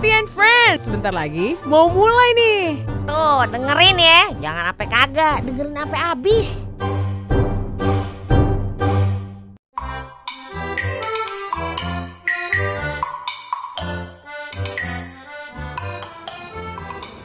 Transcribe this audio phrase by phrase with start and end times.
[0.00, 0.88] And Friends.
[0.88, 2.64] Sebentar lagi mau mulai nih.
[3.04, 4.22] Tuh, dengerin ya.
[4.40, 6.48] Jangan sampai kagak, dengerin sampai habis.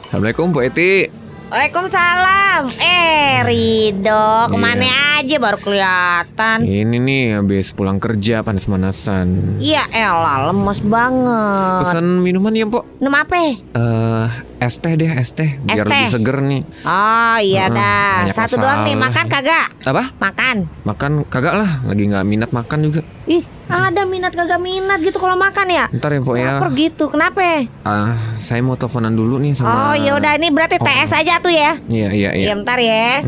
[0.06, 1.25] Assalamualaikum Bu Eti.
[1.46, 2.74] Waalaikumsalam.
[2.74, 4.82] Eh, Rido, ke mana
[5.16, 6.66] aja baru kelihatan?
[6.66, 9.62] Ini nih habis pulang kerja panas-panasan.
[9.62, 11.86] Iya, elah lemes banget.
[11.86, 12.82] Pesan minuman ya, Bu?
[12.98, 13.38] Minum apa?
[13.38, 14.26] Eh,
[14.58, 16.62] es teh deh, es teh biar Es lebih seger nih.
[16.82, 18.16] Oh iya Heeh, dah.
[18.34, 18.62] Satu masalah.
[18.66, 19.66] doang nih, makan kagak?
[19.86, 20.02] Apa?
[20.18, 20.56] Makan.
[20.82, 23.06] Makan kagak lah, lagi nggak minat makan juga.
[23.30, 25.84] Ih, ada minat kagak minat gitu kalau makan ya?
[25.90, 26.58] Ntar ya, Bu ya.
[26.58, 27.66] Lapar gitu, kenapa?
[27.82, 30.86] Ah, saya mau teleponan dulu nih sama Oh ya udah ini berarti Oh.
[30.86, 31.74] TS aja tuh ya.
[31.90, 32.46] Iya, iya, iya.
[32.50, 33.26] Iya, bentar ya.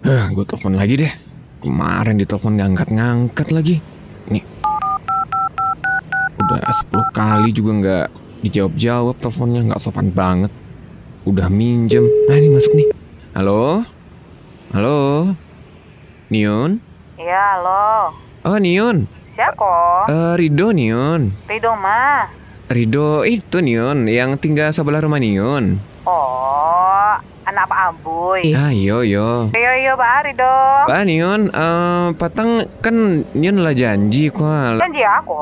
[0.00, 1.12] Eh, gue telepon lagi deh.
[1.60, 3.76] Kemarin ditelepon nggak ngangkat-ngangkat lagi.
[4.28, 4.44] Nih.
[6.40, 8.06] Udah 10 kali juga nggak
[8.40, 10.52] dijawab-jawab teleponnya nggak sopan banget.
[11.28, 12.04] Udah minjem.
[12.28, 12.88] Nah ini masuk nih.
[13.36, 13.84] Halo?
[14.72, 14.98] Halo?
[16.32, 16.80] Nion?
[17.20, 18.16] Iya, halo.
[18.40, 19.04] Oh Nion.
[19.36, 20.08] Siapa?
[20.08, 21.28] Eh Rido Nion.
[21.44, 22.24] Rido mah.
[22.72, 25.76] Rido itu Nion yang tinggal sebelah rumah Nion.
[26.08, 27.12] Oh,
[27.44, 28.56] anak Pak Amboy.
[28.56, 29.52] Ah yo yo.
[29.52, 30.56] Iya, iya, Pak Rido.
[30.88, 34.80] Pak Nion, eh, patang kan Nion lah janji kok.
[34.80, 35.36] Janji aku.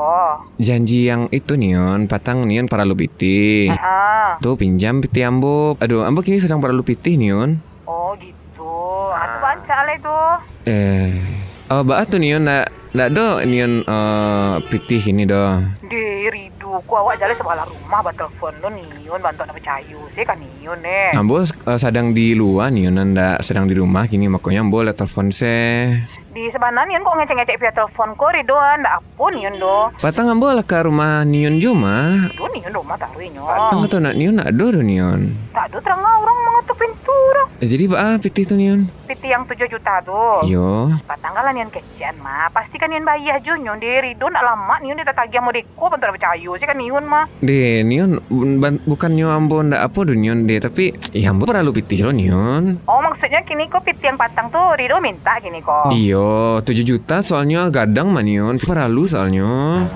[0.59, 3.71] Janji yang itu Nion, patang Nion para lupiti.
[3.71, 4.35] Ah.
[4.43, 5.79] Tuh pinjam piti ambo.
[5.79, 7.63] Aduh, ambo kini sedang para lupiti Nion.
[7.87, 8.75] Oh, gitu.
[9.15, 10.19] Aku baca itu.
[10.67, 11.15] Eh,
[11.69, 15.37] oh ba tuh Nion nak nak do Nion eh piti ini do.
[15.85, 20.23] Di Rido, ku awak jalan sebelah rumah buat telepon lo Nion bantu nak percaya sih
[20.23, 21.17] kan Nion eh.
[21.17, 25.33] Ambo eh, sedang di luar Nion ndak sedang di rumah kini makanya ambo liat telepon
[25.33, 25.89] se.
[26.29, 29.89] Di sebelah Nion kok ngecek-ngecek via telepon ko Rido, ndak apa Nion do.
[29.97, 32.29] Patang ambo lah ke rumah Nion Joma.
[32.37, 33.49] Tuh Nion rumah taruh Nion.
[33.49, 35.33] Patang tuh nak Nion nak do do Nion.
[35.57, 37.47] Tak ada terang orang mengetuk pintu dah.
[37.65, 38.85] Eh, jadi ba piti tuh Nion.
[39.09, 40.45] Piti yang 7 juta tuh.
[40.45, 40.93] Yo.
[41.09, 44.99] Patanggalan yang kecian mah pasti kan yang bayar jo nyon di Ridho nak lama nion
[44.99, 49.25] dia tagih mau deko bentar percaya sih kan nion mah De, Nion bun- ban- bukannya
[49.25, 52.83] ambo ndak apa do Nion de, tapi ya ambo para lupiti lo Nion.
[52.83, 57.19] oh maksudnya kini kok piti yang patang tuh Ridho minta gini kok Iyo, 7 juta
[57.19, 59.47] soalnya gadang manion, paralu soalnya.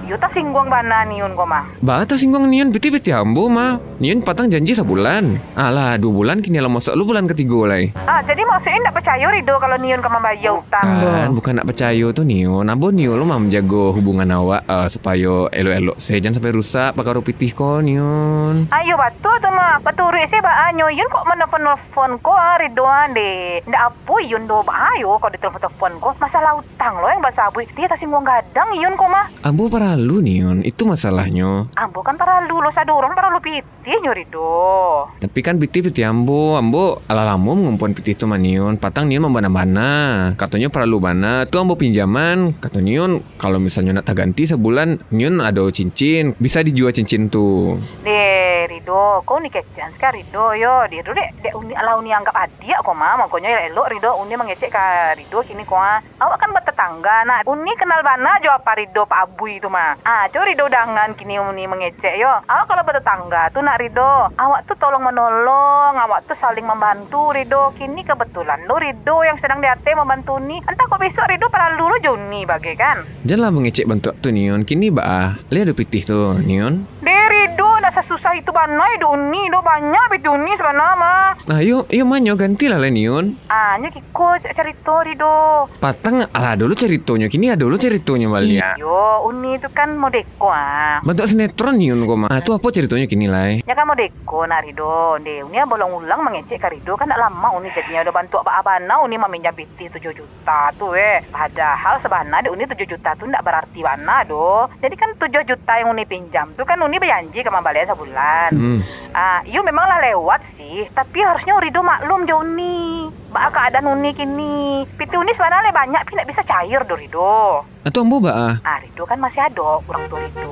[0.03, 3.75] yo tak singgung bana nion kok mah Bata singgung nion piti piti ambo mah.
[3.99, 5.53] Nion patang janji sebulan.
[5.53, 7.91] Alah, dua bulan kini lah masuk lu bulan ketiga mulai.
[8.03, 12.05] ah jadi maksudnya ndak percaya Ridho kalau nion kamu bayar utang Kan, bukan nak percaya
[12.09, 12.63] tuh Nion.
[12.65, 17.51] Ambo Nion lu mah menjaga hubungan awak eh, supaya elo-elo jangan sampai rusak pakai pitih
[17.57, 18.69] kok Nion.
[18.69, 23.81] Ayo tuh mah Betul sih ba anyo yun kok menelpon-nelpon ko ah, Ridhoan deh Ndak
[23.91, 27.89] apa yun do ba ayo kok ditelepon-telepon ko Masalah utang lo yang bahasa abu Dia
[27.89, 31.67] tak singgung gadang yun ko mah Ambo paralu Nion, itu masalahnya.
[31.75, 36.55] Ambo kan para lu lo sadorong para lu piti nyurido Tapi kan piti piti ambo,
[36.55, 38.79] ambo ala lamu ngumpulin piti itu manion.
[38.79, 40.31] Patang nion membana-bana.
[40.39, 41.43] Katanya paralu bana.
[41.49, 42.55] Tuh ambo pinjaman.
[42.55, 46.37] Kata nion kalau misalnya nak ganti sebulan, nion ada cincin.
[46.43, 47.79] Bisa dijual cincin tuh.
[48.03, 50.87] De Rido, kau ni kecian sekali Rido yo.
[50.87, 53.19] Di Rido dek dek uni ala uni anggap adik kok mah.
[53.19, 54.85] Makanya elok Rido uni mengecek ke
[55.19, 55.99] Rido kini ah.
[55.99, 57.39] Awak kan bertetangga nah.
[57.43, 59.99] Uni kenal bana jo apa Rido Pak Abu itu mah.
[60.07, 62.31] Ah, coba Rido dangan kini uni mengecek yo.
[62.47, 64.31] Awak kalau bertetangga tuh nak Rido.
[64.37, 67.75] Awak tuh tolong menolong, awak tuh saling membantu Rido.
[67.75, 70.61] Kini kebetulan lo Rido yang sedang di hati membantu ni.
[70.63, 73.01] Entah kok besok Rido para dulu Joni bagai kan.
[73.27, 74.61] Janganlah mengecek bentuk tuh nion.
[74.63, 76.85] Kini bah, lihat pitih tuh nion.
[77.01, 81.25] Dari do nak susah itu bana itu uni do banyak itu uni sebenarnya mah.
[81.49, 83.33] Nah, yuk, yuk manyo gantilah lah nion.
[83.49, 85.67] Ah, nya kiko cerita rido.
[85.81, 87.27] Patang ala dulu ceritonya.
[87.27, 88.61] Kini ada dulu ceritonya balik.
[88.77, 91.01] Yo, uni itu kan modeko ah.
[91.01, 92.29] Bentuk sinetron nion kok mah.
[92.29, 93.57] Ah, tuh apa ceritanya kini lah?
[93.65, 95.17] Ya kan modeko nak rido.
[95.25, 98.61] De, uni bolong ulang mengecek ke rido kan nak lama uni jadinya udah bantu apa
[98.61, 101.25] abana uni meminjam biti 7 juta tuh eh.
[101.33, 104.69] Padahal sebenarnya uni 7 juta tuh ndak berarti bana do.
[104.77, 108.42] Jadi kan 7 juta yang uni pinjam tuh kan uni berjanji ke balik sebulan.
[108.51, 108.83] Hmm.
[109.15, 113.07] Ah, iyo memanglah lewat sih, tapi harusnya Urido maklum jo Uni.
[113.31, 114.83] Ba keadaan Uni kini.
[114.99, 117.63] Piti Uni sebenarnya banyak, tapi tidak bisa cair do Rido.
[117.87, 118.59] Atau ambo bah?
[118.65, 120.49] Ah, Rido kan masih ada orang tua Rido.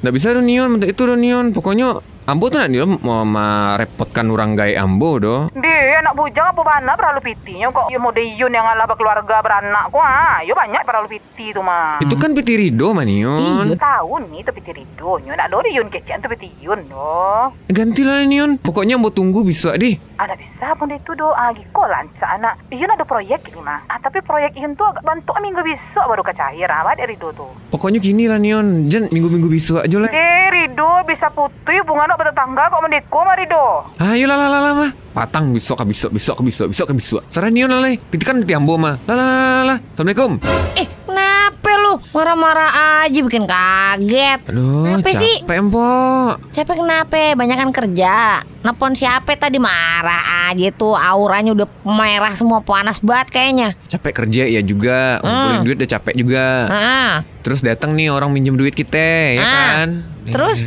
[0.00, 1.46] Nggak bisa dong Nion, itu dong Nion.
[1.52, 5.52] Pokoknya Ambo tuh nak dia mau merepotkan orang gay Ambo do.
[5.60, 7.92] Dia anak bujang apa bana perlu pitinya kok.
[7.92, 10.00] Ya mode Yun yang ala keluarga beranak kok.
[10.00, 12.00] Ah, yo banyak perlu piti tu mah.
[12.00, 13.68] Itu kan piti Rido mah Nion.
[13.68, 15.20] Iya tahu nih tu piti Rido.
[15.20, 17.52] Nyo nak dori Yun kecian tu piti Yun do.
[17.68, 18.56] Gantilah Nion.
[18.56, 20.00] Pokoknya Ambo tunggu besok deh.
[20.16, 21.28] Ada bisa pun itu do.
[21.28, 22.56] Ah, giko lanca anak.
[22.72, 23.84] Yun ada proyek ini mah.
[23.92, 26.72] Ah, tapi proyek Yun tu agak bantu minggu besok baru kecair.
[26.72, 27.44] Ah, dari Rido tu.
[27.68, 28.88] Pokoknya gini lah Nion.
[28.88, 30.08] Jan minggu-minggu besok aja lah.
[30.08, 33.64] Eh, Rido, bisa putih bunga nak bertetangga kok mendeko Marido.
[33.98, 34.90] Ayo lah lah lah lah lah.
[35.10, 37.22] Patang besok ke besok besok ke besok besok ke besok.
[37.26, 37.90] Serah nion lah lah.
[38.06, 39.02] Piti kan tiambo mah.
[39.02, 39.78] Lah lah lah lah.
[39.82, 40.38] Assalamualaikum.
[40.76, 41.98] Eh, kenapa lu?
[42.08, 42.70] Marah-marah
[43.02, 44.46] aja bikin kaget.
[44.46, 45.34] Aduh, Kenapa sih?
[45.42, 46.32] capek empok.
[46.50, 47.18] Capek kenapa?
[47.34, 48.14] Banyak kan kerja.
[48.62, 53.68] Nelfon siapa tadi marah aja tuh auranya udah merah semua panas banget kayaknya.
[53.88, 55.18] Capek kerja ya juga.
[55.18, 55.66] Ngumpulin Hmm.
[55.66, 56.46] duit udah capek juga.
[56.64, 57.12] Ah,
[57.42, 59.02] Terus datang nih orang minjem duit kita,
[59.34, 59.50] ya Ah.
[59.76, 59.88] kan?
[60.24, 60.64] terus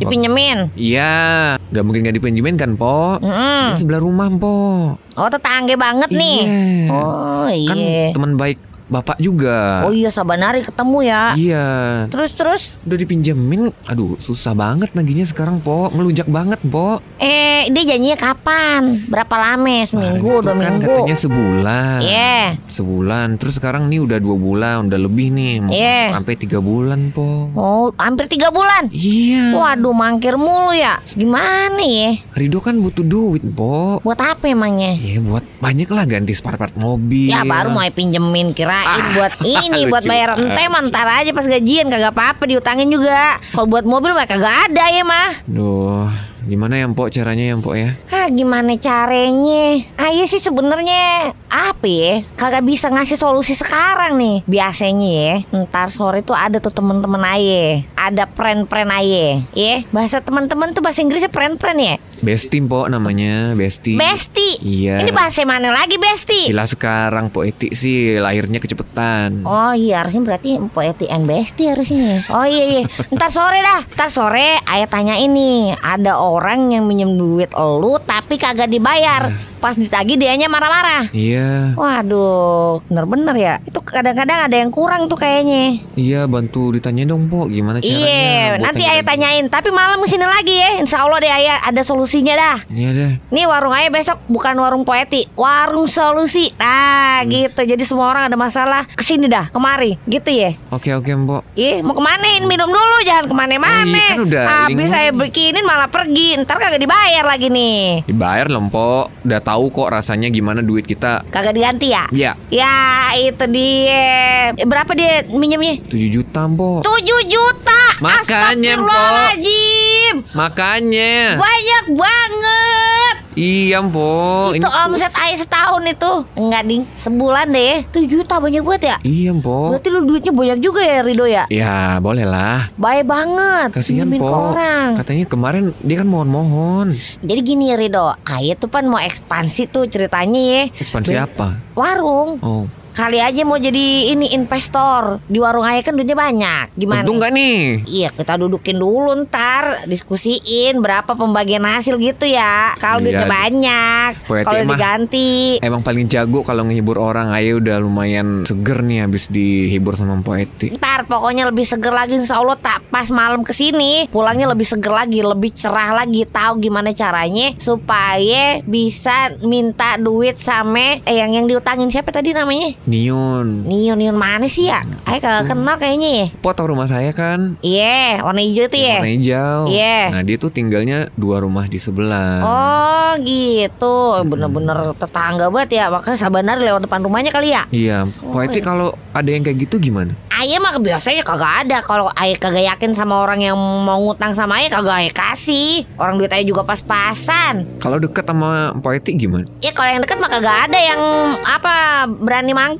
[0.00, 0.58] dipinjemin.
[0.74, 1.12] Iya,
[1.60, 3.20] nggak mungkin nggak dipinjemin kan, Po?
[3.20, 3.76] Mm-mm.
[3.76, 4.56] Di sebelah rumah, Po.
[4.96, 6.38] Oh tetangga banget nih.
[6.48, 6.88] Iya.
[6.88, 8.10] Oh Kan iya.
[8.16, 9.86] teman baik bapak juga.
[9.86, 11.22] Oh iya sabanari ketemu ya.
[11.38, 11.66] Iya.
[12.10, 12.62] Terus terus.
[12.82, 15.88] Udah dipinjemin, aduh susah banget nagihnya sekarang, Po.
[15.94, 16.98] Ngelunjak banget, Po.
[17.16, 19.06] Eh dia janjinya kapan?
[19.06, 19.86] Berapa lama?
[19.86, 20.90] Seminggu, dua itu kan minggu?
[20.90, 21.98] katanya sebulan.
[22.02, 22.38] Iya.
[22.66, 23.28] Sebulan.
[23.38, 25.54] Terus sekarang nih udah dua bulan, udah lebih nih.
[25.62, 25.94] Mau Iya.
[26.10, 27.54] masuk sampai tiga bulan, Po.
[27.54, 28.90] Oh hampir tiga bulan.
[28.90, 29.54] Iya.
[29.54, 30.98] Waduh mangkir mulu ya.
[31.06, 32.18] Gimana ya?
[32.34, 34.02] Rido kan butuh duit, Po.
[34.02, 34.98] Buat apa emangnya?
[34.98, 37.30] Ya buat banyak lah ganti spare part mobil.
[37.30, 39.32] Ya baru mau pinjemin kirain Ah, buat
[39.64, 43.38] ini buat bayar ente mah ntar aja pas gajian kagak apa-apa diutangin juga.
[43.52, 45.30] Kalau buat mobil mah kagak ada ya mah.
[45.44, 46.08] Duh,
[46.50, 47.94] gimana ya Mpok caranya ya Mpok ya?
[48.10, 49.78] Ah gimana caranya?
[49.94, 52.26] Ayo sih sebenarnya apa ya?
[52.34, 54.42] Kagak bisa ngasih solusi sekarang nih.
[54.50, 59.86] Biasanya ya, ntar sore tuh ada tuh temen-temen aye, ada pren-pren aye, ya.
[59.94, 61.94] Bahasa teman-teman tuh bahasa Inggrisnya pren-pren ya.
[62.20, 63.96] Besti Mpok namanya, Besti.
[63.96, 64.60] Besti.
[64.60, 65.00] Iya.
[65.00, 66.50] Ini bahasa mana lagi Besti?
[66.50, 69.46] Gila sekarang Mpok Eti sih lahirnya kecepetan.
[69.46, 72.26] Oh iya harusnya berarti Poeti and Besti harusnya.
[72.32, 72.82] Oh iya iya.
[73.14, 73.86] Ntar sore dah.
[73.94, 79.28] Ntar sore ayah tanya ini ada orang yang minjem duit lu tapi kagak dibayar.
[79.60, 81.12] Pas ditagih dianya marah-marah.
[81.12, 83.54] Iya, Waduh, bener-bener ya.
[83.60, 85.84] Itu kadang-kadang ada yang kurang tuh kayaknya.
[86.00, 88.00] iya bantu ditanya dong Mpok gimana caranya.
[88.00, 89.52] Iya, nanti ayah tanyain.
[89.52, 90.80] Tapi malam ke sini lagi ya.
[90.80, 92.56] Insya Allah deh ayah ada solusinya dah.
[92.72, 93.12] Iya deh.
[93.28, 96.48] Nih warung ayah besok bukan warung poeti, warung solusi.
[96.56, 97.60] Nah, gitu.
[97.60, 100.56] Jadi semua orang ada masalah ke sini dah, kemari, gitu ya.
[100.72, 101.44] Oke oke Mpok.
[101.52, 102.24] Ih, mau ke mana?
[102.48, 103.84] Minum dulu, jangan ke mana-mana.
[103.84, 106.19] Oh, iya, kan udah Habis saya bikinin malah pergi.
[106.40, 108.04] Ntar kagak dibayar lagi nih.
[108.04, 109.04] Dibayar loh Mpok.
[109.24, 111.24] Udah tahu kok rasanya gimana duit kita.
[111.28, 112.04] Kagak diganti ya?
[112.12, 112.76] Ya, Ya,
[113.16, 114.52] itu dia.
[114.54, 115.80] Eh, Berapa dia minjemnya?
[115.82, 116.82] 7 juta Mpok.
[116.82, 117.80] 7 juta.
[118.00, 120.14] Makanya, Astagfirullahaladzim.
[120.32, 121.12] Makanya.
[121.36, 122.89] Banyak banget.
[123.32, 124.52] Iya Mpok.
[124.52, 126.12] itu Ini- omset ayah setahun itu.
[126.34, 126.82] Enggak, Ding.
[126.92, 127.86] Sebulan deh.
[127.86, 128.96] 7 juta banyak banget ya?
[129.00, 129.66] Iya Mpok.
[129.70, 131.44] Berarti lu duitnya banyak juga ya, Rido ya?
[131.48, 132.74] Ya boleh lah.
[132.74, 133.68] Baik banget.
[133.72, 134.26] Kasihan Po.
[134.50, 134.96] orang.
[134.96, 136.98] Katanya kemarin dia kan mohon-mohon.
[137.20, 141.48] Jadi gini ya Rido, Ayah tuh kan mau ekspansi tuh ceritanya ya Ekspansi Be- apa?
[141.72, 142.66] Warung Oh,
[143.00, 147.00] Kali aja mau jadi ini investor Di warung Ayah kan duitnya banyak Gimana?
[147.00, 147.58] untung nggak nih?
[147.88, 153.24] Iya kita dudukin dulu ntar Diskusiin berapa pembagian hasil gitu ya Kalau Iya.
[153.24, 154.10] duitnya banyak
[154.44, 157.32] Kalau diganti Emang paling jago kalau ngehibur orang.
[157.32, 160.76] Ayo udah lumayan seger nih habis dihibur sama Poeti.
[160.76, 164.92] Ntar pokoknya lebih seger lagi Insya Allah tak pas malam ke sini Pulangnya lebih seger
[164.92, 171.48] lagi Lebih cerah lagi Tahu gimana caranya Supaya bisa minta duit sama Eh yang, yang
[171.48, 172.76] diutangin siapa tadi namanya?
[172.90, 173.70] Niun.
[173.70, 174.82] Nion Nion mana sih ya?
[175.06, 176.26] Ayo kagak kenal kayaknya ya.
[176.42, 177.54] Po tau rumah saya kan?
[177.62, 178.98] Iya, warna hijau itu ya.
[178.98, 179.60] Warna hijau.
[179.70, 180.00] Iya.
[180.10, 182.42] Nah dia tuh tinggalnya dua rumah di sebelah.
[182.42, 185.84] Oh gitu, bener-bener tetangga banget ya.
[185.86, 187.62] Makanya sabanar lewat depan rumahnya kali ya.
[187.70, 188.10] Iya.
[188.18, 190.18] Poeti kalau ada yang kayak gitu gimana?
[190.40, 191.78] Ayah mah biasanya kagak ada.
[191.86, 195.86] Kalau ayah kagak yakin sama orang yang mau ngutang sama ayah kagak ayah kasih.
[195.94, 197.78] Orang duit ayah juga pas-pasan.
[197.78, 199.46] Kalau deket sama Poeti gimana?
[199.62, 201.00] Ya kalau yang deket mah kagak ada yang
[201.46, 202.79] apa berani mangkir.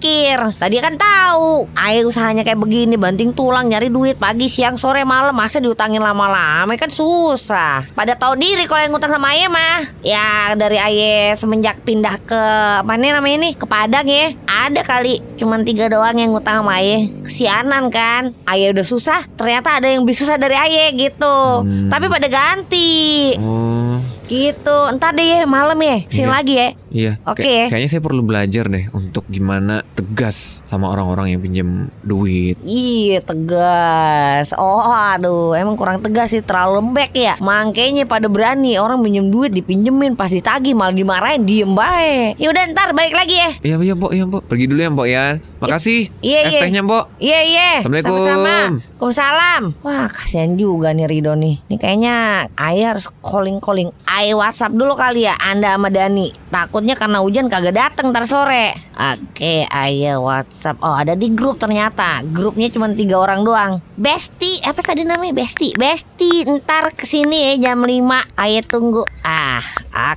[0.57, 5.37] Tadi kan tahu, ayah usahanya kayak begini, banting tulang nyari duit pagi, siang, sore, malam,
[5.37, 7.89] masa diutangin lama-lama kan susah.
[7.93, 9.81] Pada tahu diri kalau yang ngutang sama ayah mah.
[10.01, 12.43] Ya dari ayah semenjak pindah ke
[12.85, 17.05] mana namanya nih ke Padang ya, ada kali cuman tiga doang yang ngutang sama ayah.
[17.25, 21.65] Kesianan kan, ayah udah susah, ternyata ada yang lebih susah dari ayah gitu.
[21.65, 21.89] Hmm.
[21.89, 23.37] Tapi pada ganti.
[23.37, 26.31] Oh, Gitu, ntar deh ya malam ya, sini Iya.
[26.31, 26.69] lagi ya.
[26.91, 27.17] Iya.
[27.25, 27.43] Oke.
[27.43, 31.69] Kay- kayaknya saya perlu belajar deh untuk gimana tegas sama orang-orang yang pinjam
[32.03, 32.59] duit.
[32.63, 39.01] Iya tegas Oh aduh emang kurang tegas sih Terlalu lembek ya Makanya pada berani Orang
[39.01, 43.77] minjem duit dipinjemin Pas ditagih malah dimarahin Diem baik Yaudah ntar balik lagi ya Iya,
[43.79, 44.43] iya, Mbok, iya, Mbok.
[44.47, 45.25] Pergi dulu ya, Mbok ya.
[45.61, 46.01] Makasih.
[46.25, 46.61] Iya, iya.
[46.61, 47.05] tehnya, Mbok.
[47.21, 48.13] Iya iya Assalamualaikum.
[48.17, 48.57] Sama-sama
[49.01, 52.15] Waalaikumsalam Wah kasihan juga nih Rido nih Ini kayaknya
[52.53, 57.53] Ayah harus calling-calling Ayah whatsapp dulu kali ya Anda sama Dani Takut takutnya karena hujan
[57.53, 58.73] kagak dateng ntar sore.
[58.97, 60.81] Oke, ayo WhatsApp.
[60.81, 62.25] Oh ada di grup ternyata.
[62.25, 63.85] Grupnya cuma tiga orang doang.
[64.01, 65.77] Besti, apa tadi namanya Besti?
[65.77, 67.93] Besti, ntar ke sini ya jam 5
[68.33, 69.05] Ayo tunggu.
[69.21, 69.61] Ah,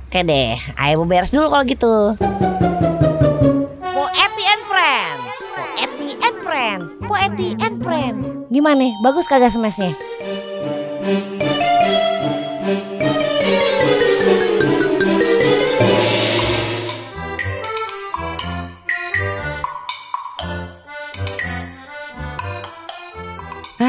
[0.00, 0.56] oke deh.
[0.80, 2.16] Ayo beres dulu kalau gitu.
[3.84, 5.20] Poeti and Friend.
[5.52, 6.80] Poeti and Friend.
[7.04, 8.16] Poeti and Friend.
[8.48, 8.88] Gimana?
[9.04, 9.92] Bagus kagak smashnya?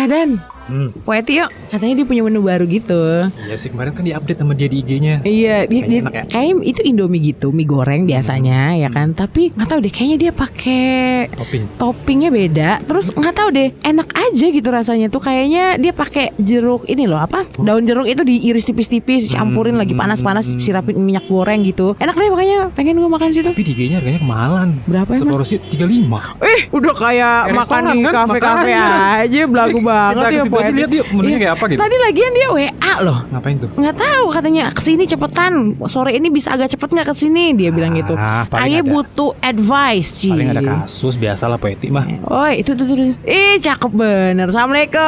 [0.06, 0.90] Nah Dan, Hmm.
[1.02, 4.66] Poeti yuk Katanya dia punya menu baru gitu Iya sih kemarin kan diupdate sama dia
[4.66, 5.22] di IG-nya.
[5.22, 6.24] Iya, dia, enak ya.
[6.28, 9.14] kayaknya itu Indomie gitu, mie goreng biasanya ya kan.
[9.14, 11.64] Tapi nggak tahu deh, kayaknya dia pakai Topping.
[11.78, 12.70] toppingnya beda.
[12.82, 15.22] Terus nggak tahu deh, enak aja gitu rasanya tuh.
[15.22, 17.46] Kayaknya dia pakai jeruk ini loh apa?
[17.56, 21.94] Daun jeruk itu diiris tipis-tipis, campurin lagi panas-panas, sirapin minyak goreng gitu.
[21.96, 23.48] Enak deh makanya pengen gue makan situ.
[23.48, 24.68] Tapi di IG-nya harganya kemahalan.
[24.86, 25.30] Berapa emang?
[25.30, 26.42] Seporsi 35.
[26.42, 28.14] Eh, udah kayak Kayak makan di kan?
[28.16, 30.42] kafe-kafe aja, belagu banget ya.
[30.58, 30.72] Poeti.
[30.74, 31.42] lihat yuk menunya Iya.
[31.42, 31.80] kayak apa gitu.
[31.80, 33.20] Tadi lagian dia WA loh.
[33.28, 33.70] Ngapain tuh?
[33.76, 35.54] nggak tahu katanya ke sini cepetan
[35.86, 38.88] sore ini bisa agak cepet nggak ke sini dia bilang gitu Ah, Aye ada.
[38.88, 40.30] butuh advice Ci.
[40.30, 42.06] Paling ada kasus biasalah poetik mah.
[42.26, 42.96] Oh itu tuh, tuh.
[43.22, 45.00] Ih cakep bener Assalamualaikum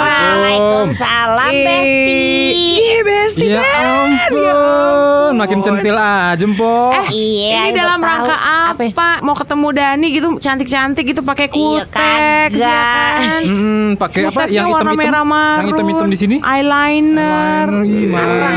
[0.00, 2.22] Waalaikumsalam Ih, Besti.
[2.52, 6.92] Iya Besti Ya ampun, makin centil aja, Mpok.
[6.92, 9.20] Eh, Iya, ini dalam rangka apa?
[9.20, 13.14] Mau ketemu Dani gitu cantik-cantik gitu pakai Iya, kutek ya kagak.
[13.16, 13.42] kan?
[13.42, 15.10] Hmm, pakai apa Kuteknya yang warna hitam-hitam?
[15.10, 16.36] merah marun Yang hitam-hitam di sini?
[16.40, 17.68] Eyeliner.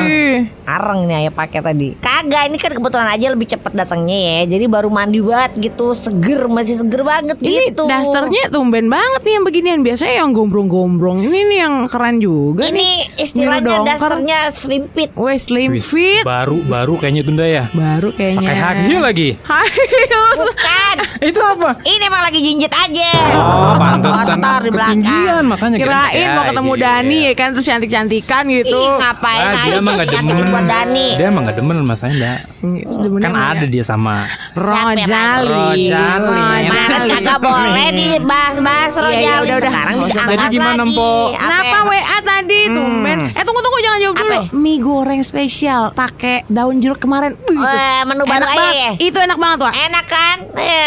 [0.04, 0.40] Ih.
[0.64, 1.90] Areng nih ayah pakai tadi.
[2.00, 4.40] Kagak, ini kan kebetulan aja lebih cepet datangnya ya.
[4.48, 7.84] Jadi baru mandi banget gitu, seger masih seger banget Ini gitu.
[7.84, 12.80] dasternya tumben banget nih yang beginian Biasanya yang gombrong-gombrong Ini nih yang keren juga Ini
[12.80, 13.92] nih istilahnya Nyuruh dongker.
[14.00, 15.12] dasternya slim fit.
[15.14, 17.68] Weh slim fit Baru baru kayaknya tunda ya.
[17.70, 19.30] Baru kayaknya Pakai high heel lagi.
[19.44, 20.93] High heels Bukan.
[21.30, 21.70] Itu apa?
[21.82, 23.12] Ini emang lagi jinjit aja.
[23.34, 25.00] Oh, pantesan Kotor di belakang.
[25.00, 26.84] ketinggian makanya Kirain mau ketemu iya.
[26.84, 30.46] Dani ya kan Terus cantik-cantikan gitu Ih, ngapain Ah, dia emang gak demen.
[30.48, 31.08] buat Dani.
[31.14, 32.40] Dia emang gak demen sama saya enggak.
[33.20, 34.16] Kan ada dia sama
[34.54, 36.66] Rojali Rojali.
[36.66, 39.72] Mas kagak boleh dibahas-bahas Iya, iya, Rojali udah, udah.
[39.72, 40.82] Sekarang diangkat Jadi gimana.
[40.84, 41.28] Mpok?
[41.30, 41.82] Apa Kenapa ya?
[41.86, 44.40] WA tadi tumben Eh tunggu tunggu jangan jawab dulu?
[44.54, 48.76] Mie goreng spesial pakai daun jeruk kemarin Eh, menu baru enak aja banget.
[48.76, 48.92] ya?
[49.00, 50.38] Itu enak banget Wak Enak kan?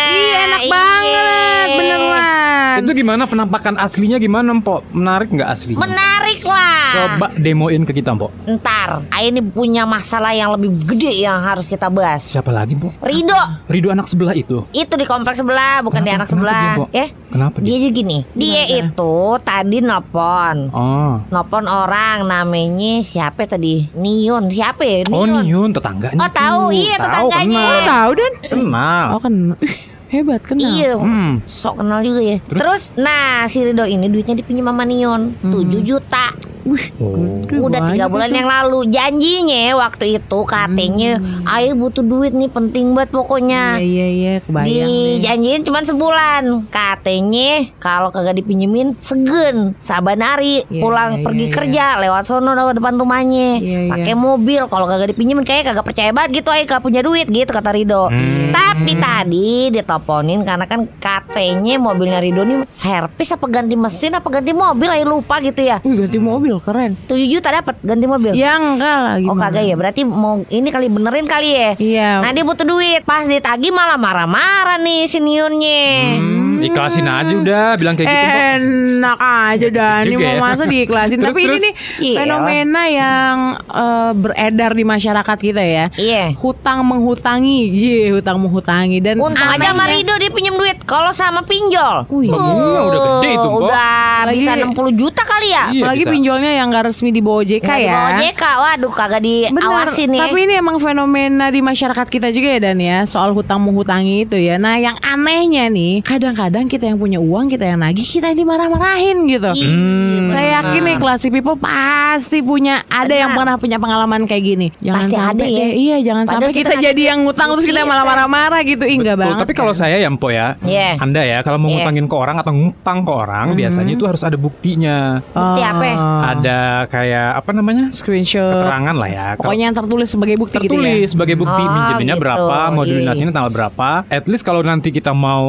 [0.06, 4.84] Iya enak banget Beneran Itu gimana penampakan aslinya gimana, Mpok?
[4.90, 5.80] Menarik nggak aslinya?
[5.80, 8.30] Menarik lah Coba demoin ke kita, Mpok.
[8.46, 13.00] Ntar Ayah ini punya masalah yang lebih gede yang harus kita bahas Siapa lagi, Mpok?
[13.00, 13.36] Rido
[13.66, 14.60] Rido anak sebelah itu.
[14.70, 16.86] Itu di kompleks sebelah Bukan di Kenapa- anak kenapa sebelah dia?
[16.94, 17.66] Ya Kenapa dia?
[17.74, 21.14] Dia gini Dia itu tadi nelpon Oh.
[21.26, 26.16] Nelpon orang namanya siapa tadi Nion Siapa ya Oh, Nion Niun tetangganya.
[26.18, 26.60] Oh, tahu.
[26.70, 27.56] Iya, Tahu, tetangganya.
[27.58, 27.84] Oh kenal.
[27.86, 29.06] tahu Dan Kenal.
[29.10, 29.76] Oh kena Ih,
[30.08, 31.42] Hebat kenal Iya Hmm.
[31.42, 32.58] Sok kenal juga ya Terus?
[32.58, 36.30] Terus, Nah si Rido ini duitnya dipinjam sama Nion 7 juta
[36.62, 37.46] Wih Oh.
[37.46, 38.36] Udah tiga bulan itu.
[38.36, 44.06] yang lalu Janjinya waktu itu katanya Ayo butuh duit nih penting banget pokoknya Iya iya
[44.10, 44.66] iya kebayang.
[44.66, 51.54] Dijanjiin cuman sebulan Katanya kalau kagak dipinjemin Segen Saban hari Iya, Pulang iya, pergi iya,
[51.54, 53.90] kerja Lewat sono lewat depan rumahnya Iya, iya.
[53.92, 57.46] Pakai mobil Kalau kagak dipinjemin Kayaknya kagak percaya banget gitu Ayo kagak punya duit gitu
[57.48, 58.50] kata Rido Hmm.
[58.50, 59.50] Tapi tadi
[59.98, 65.04] diteleponin Karena kan katanya mobilnya Rido nih Servis apa ganti mesin Apa ganti mobil Ayo
[65.08, 65.80] lupa gitu ya.
[65.82, 66.94] Wih ganti mobil keren.
[67.02, 68.32] 7 juta dapat ganti mobil?
[68.32, 69.42] Ya enggak lah Oh gimana?
[69.48, 71.70] kagak ya berarti mau ini kali benerin kali ya?
[71.76, 72.10] Iya.
[72.20, 77.66] Nah dia butuh duit Pas ditagih malah marah-marah nih si Nionnya Hmm, ikhlasin aja udah
[77.74, 78.28] bilang kayak gitu.
[78.56, 80.40] Enak aja Dani Juga mau ya.
[80.42, 81.62] masa diikhlasin Terus, Tapi ini terus?
[81.62, 82.16] nih Iya.
[82.18, 85.84] fenomena yang eh, beredar di masyarakat kita ya.
[85.92, 86.32] Iya.
[86.34, 88.98] Hutang menghutangi Iya hutang menghutangi.
[88.98, 93.30] Dan Untung aja sama Rido dia pinjem duit Kalau sama pinjol Wih, Iya, udah gede
[93.32, 93.60] itu, Mpok.
[93.62, 96.12] Udah Lagi- bisa 60 juta kali ya Iya, Apalagi bisa.
[96.12, 99.52] pinjolnya yang gak resmi di bawah JK Nggak di ya bawah JK Waduh kagak Benar,
[99.54, 103.60] diawasin ya tapi ini emang fenomena di masyarakat kita juga ya Dan ya Soal hutang
[103.60, 108.02] menghutangi itu ya Nah yang anehnya nih Kadang-kadang kita yang punya uang Kita yang nagih
[108.02, 110.26] Kita yang dimarah-marahin gitu Hmm.
[110.26, 113.38] Saya yakin nih classy people pasti punya ada yang Benar.
[113.38, 114.68] pernah punya pengalaman kayak gini.
[114.78, 115.58] Jangan Pasti ada sampai ya.
[115.58, 118.84] deh, iya jangan Padahal sampai kita kita, jadi yang ngutang terus kita malah marah-marah gitu.
[118.84, 119.36] Ih enggak banget.
[119.38, 120.96] tapi kalau saya ya Mpok ya, Iya.
[120.96, 121.84] Anda ya kalau mau Iya.
[121.84, 125.20] ngutangin ke orang atau ngutang ke orang, biasanya itu harus ada buktinya.
[125.28, 125.96] Bukti apa ya?
[125.96, 126.20] Oh.
[126.26, 128.40] ada kayak apa namanya Screenshot.
[128.50, 129.26] keterangan lah ya.
[129.36, 130.80] Pokoknya yang tertulis sebagai bukti gitu ya.
[130.80, 132.24] tertulis sebagai bukti Oh, minjeminnya gitu.
[132.24, 132.90] berapa, mau Iya.
[132.90, 133.88] dilunasinya tanggal berapa.
[134.08, 135.46] At least kalau nanti kita mau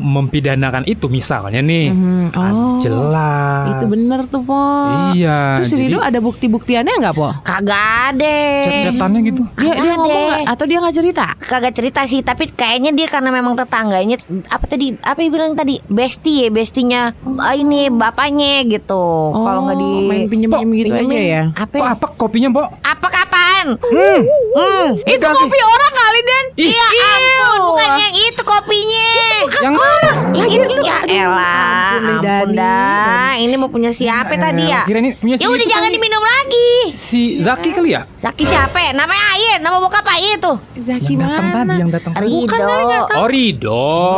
[0.00, 2.24] mempidanakan itu misalnya nih, Mhm.
[2.32, 2.78] kan Oh.
[2.80, 3.66] jelas.
[3.72, 4.60] Itu bener tuh, Po.
[5.12, 5.60] Iya.
[5.60, 7.28] Terus Rido ada bukti-buktiannya nggak, Po?
[7.42, 8.38] Kagak ada.
[8.62, 9.42] cet-cetannya gitu.
[9.56, 9.98] Dia, dia Ada.
[9.98, 10.40] ngomong nggak?
[10.48, 11.26] Atau dia nggak cerita?
[11.36, 14.94] Kagak cerita sih, tapi kayaknya dia karena memang tetangganya apa tadi?
[14.96, 15.82] Apa yang bilang tadi?
[15.84, 19.04] Besti ya, bestinya ah, ini bapaknya gitu.
[19.34, 21.20] Kalau nggak di Oh, main pinjem-pinjem gitu aja pinjemin.
[21.26, 21.42] ya.
[21.52, 21.74] Apa?
[21.74, 22.66] Kok apa kopinya, Pok?
[22.80, 23.64] Apa kapan?
[23.76, 24.20] Hmm.
[25.02, 26.44] Itu kopi orang kali, Dan.
[26.56, 29.08] Iya ampun, bukan yang itu kopinya.
[29.58, 29.74] Yang
[30.36, 33.32] Lagi itu lu- ya elah, ampun dah.
[33.36, 34.84] Ini mau punya siapa tadi ya?
[34.84, 35.96] Kira ini punya si Ya udah itu jangan kali.
[35.96, 36.70] diminum lagi.
[36.92, 38.08] Si Zaki kali ya?
[38.16, 38.78] Zaki siapa?
[38.78, 38.90] ya?
[38.92, 40.56] Namanya Aye, nama bokap Aye tuh.
[40.74, 41.56] Zaki yang datang mana?
[41.58, 42.12] tadi, yang datang.
[42.16, 42.56] Rido.
[43.14, 43.55] Oh, Rido.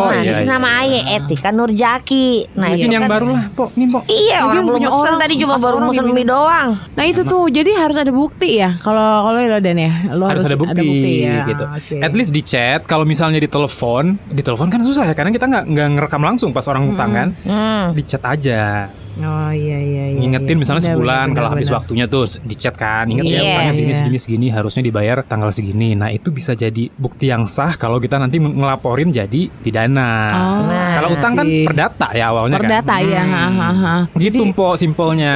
[0.09, 0.81] Nah, iya, di sini iya, nama iya.
[0.83, 2.29] Aye Etika Nurjaki.
[2.59, 3.69] Nah, itu yang kan- baru lah, Pok.
[3.79, 4.03] Nih, Pok.
[4.09, 6.69] Iya, Dia orang belum punya pesen orang, tadi cuma baru pesen yang mie doang.
[6.99, 10.45] Nah itu tuh jadi harus ada bukti ya kalau kalau lo dan ya lo harus
[10.45, 11.47] ada bukti, ya.
[11.47, 11.65] gitu.
[11.65, 11.95] Oke.
[12.03, 15.47] At least di chat, kalau misalnya di telepon, di telepon kan susah ya karena kita
[15.47, 17.29] nggak nggak ngerekam langsung pas orang utang kan.
[17.47, 17.95] Hmm.
[17.95, 18.89] Di chat aja.
[19.19, 20.05] Oh iya iya.
[20.09, 20.61] iya Ngingetin iya.
[20.61, 21.79] misalnya sebulan benar, kalau habis benar.
[21.79, 23.05] waktunya tuh di chat kan.
[23.05, 23.99] Ingat ya Iya, utangnya segini iya.
[23.99, 25.93] segini segini harusnya dibayar tanggal segini.
[25.93, 30.11] Nah, itu bisa jadi bukti yang sah kalau kita nanti ngelaporin jadi pidana.
[30.31, 33.05] Oh, Nah, kalau utang kan perdata ya awalnya Perdata kan.
[33.05, 33.23] ya.
[33.25, 33.95] ha, ha, ha.
[34.13, 35.35] Gitu Jadi- Mpok simpelnya.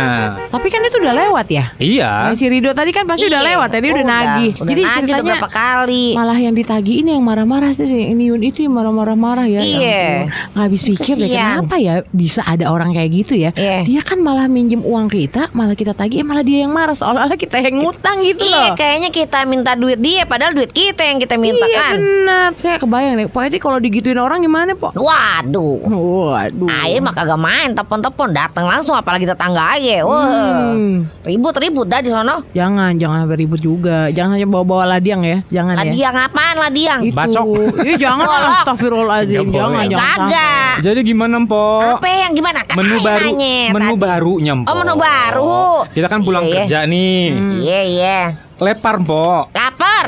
[0.49, 1.65] Tapi kan itu udah lewat ya.
[1.77, 2.11] Iya.
[2.29, 4.51] Nah, si Rido tadi kan pasti udah Iya, lewat ya dia udah, nagih.
[4.55, 6.07] Udah Jadi nagih udah ceritanya berapa kali.
[6.13, 9.61] malah yang ditagih ini yang marah-marah sih ini Yun itu yang marah-marah-marah ya.
[9.61, 9.81] Iya.
[9.83, 10.51] Ya ampun.
[10.53, 13.51] Nggak habis pikir deh kenapa ya bisa ada orang kayak gitu ya.
[13.53, 13.72] Iya.
[13.83, 17.35] Dia kan malah minjem uang kita, malah kita tagih, eh, malah dia yang marah seolah-olah
[17.35, 18.75] kita yang ngutang gitu Iya, loh.
[18.75, 21.93] kayaknya kita minta duit dia padahal duit kita yang kita minta iya kan.
[21.95, 22.49] benar.
[22.55, 24.93] Saya kebayang nih, Pok Eci kalau digituin orang gimana, Pok?
[24.93, 25.81] Waduh.
[26.29, 26.69] Waduh.
[26.69, 30.03] Aye mah kagak main telepon-telepon datang langsung apalagi tetangga Aye.
[30.03, 30.73] Wah.
[30.73, 31.07] Hmm.
[31.23, 32.43] Ribut-ribut dah di sono.
[32.53, 34.09] Jangan, jangan sampai ribut juga.
[34.09, 35.39] Jangan hanya bawa-bawa ladiang ya.
[35.49, 35.83] Jangan ya.
[35.87, 37.01] Ladiang apaan ladiang?
[37.03, 37.15] Itu.
[37.15, 37.47] Bacok.
[37.81, 39.45] Iya jangan astagfirullahaladzim.
[39.45, 40.19] Nggak Jangan, jangan.
[40.19, 40.75] Kagak.
[40.83, 41.99] Jadi gimana Mpok?
[41.99, 42.59] Apa yang gimana?
[42.73, 43.29] Menu baru,
[43.65, 44.03] nanya menu tadi.
[44.03, 44.67] barunya Mpok.
[44.67, 45.63] Oh, menu baru.
[45.89, 46.59] Kita kan pulang Iya, iya.
[46.61, 47.21] kerja nih.
[47.55, 48.21] Iya iya.
[48.59, 49.45] Lepar Mpok.
[49.53, 50.07] Lapar.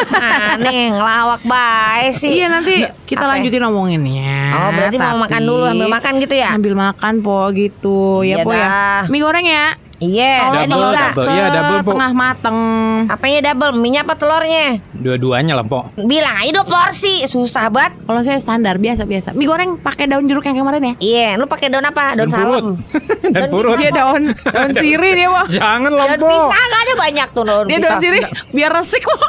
[0.56, 2.32] Aneh ngelawak bae sih.
[2.34, 3.36] Iya nanti kita Apa?
[3.36, 4.38] lanjutin ngomonginnya.
[4.54, 6.48] Oh berarti mau Tapi- makan dulu ambil makan gitu ya?
[6.50, 8.68] Ambil makan po gitu Iya ya po ya.
[9.06, 9.66] Mie goreng ya.
[10.00, 10.32] Iya.
[10.40, 11.26] Kalau Jadi Double, double.
[11.28, 11.90] Iya, double, Po.
[11.92, 12.58] Setengah mateng.
[13.04, 13.70] Apanya double?
[13.76, 14.80] Minyak apa telurnya?
[15.00, 15.96] Dua-duanya lah Mpok.
[15.98, 17.24] Bilang aja dua porsi.
[17.24, 17.96] Susah banget.
[18.00, 19.32] Kalau saya standar biasa biasa.
[19.32, 20.94] Mie goreng pakai daun jeruk yang kemarin ya.
[20.98, 22.12] Iya, lu pakai daun apa?
[22.14, 22.36] Daun, purut.
[22.36, 22.66] salam.
[23.34, 23.76] Dan purut.
[23.76, 25.42] Dia daun daun sirih dia po.
[25.48, 26.30] Jangan lah Daun Mpok.
[26.30, 29.16] pisang ada banyak tuh daun Dia daun sirih biar resik po.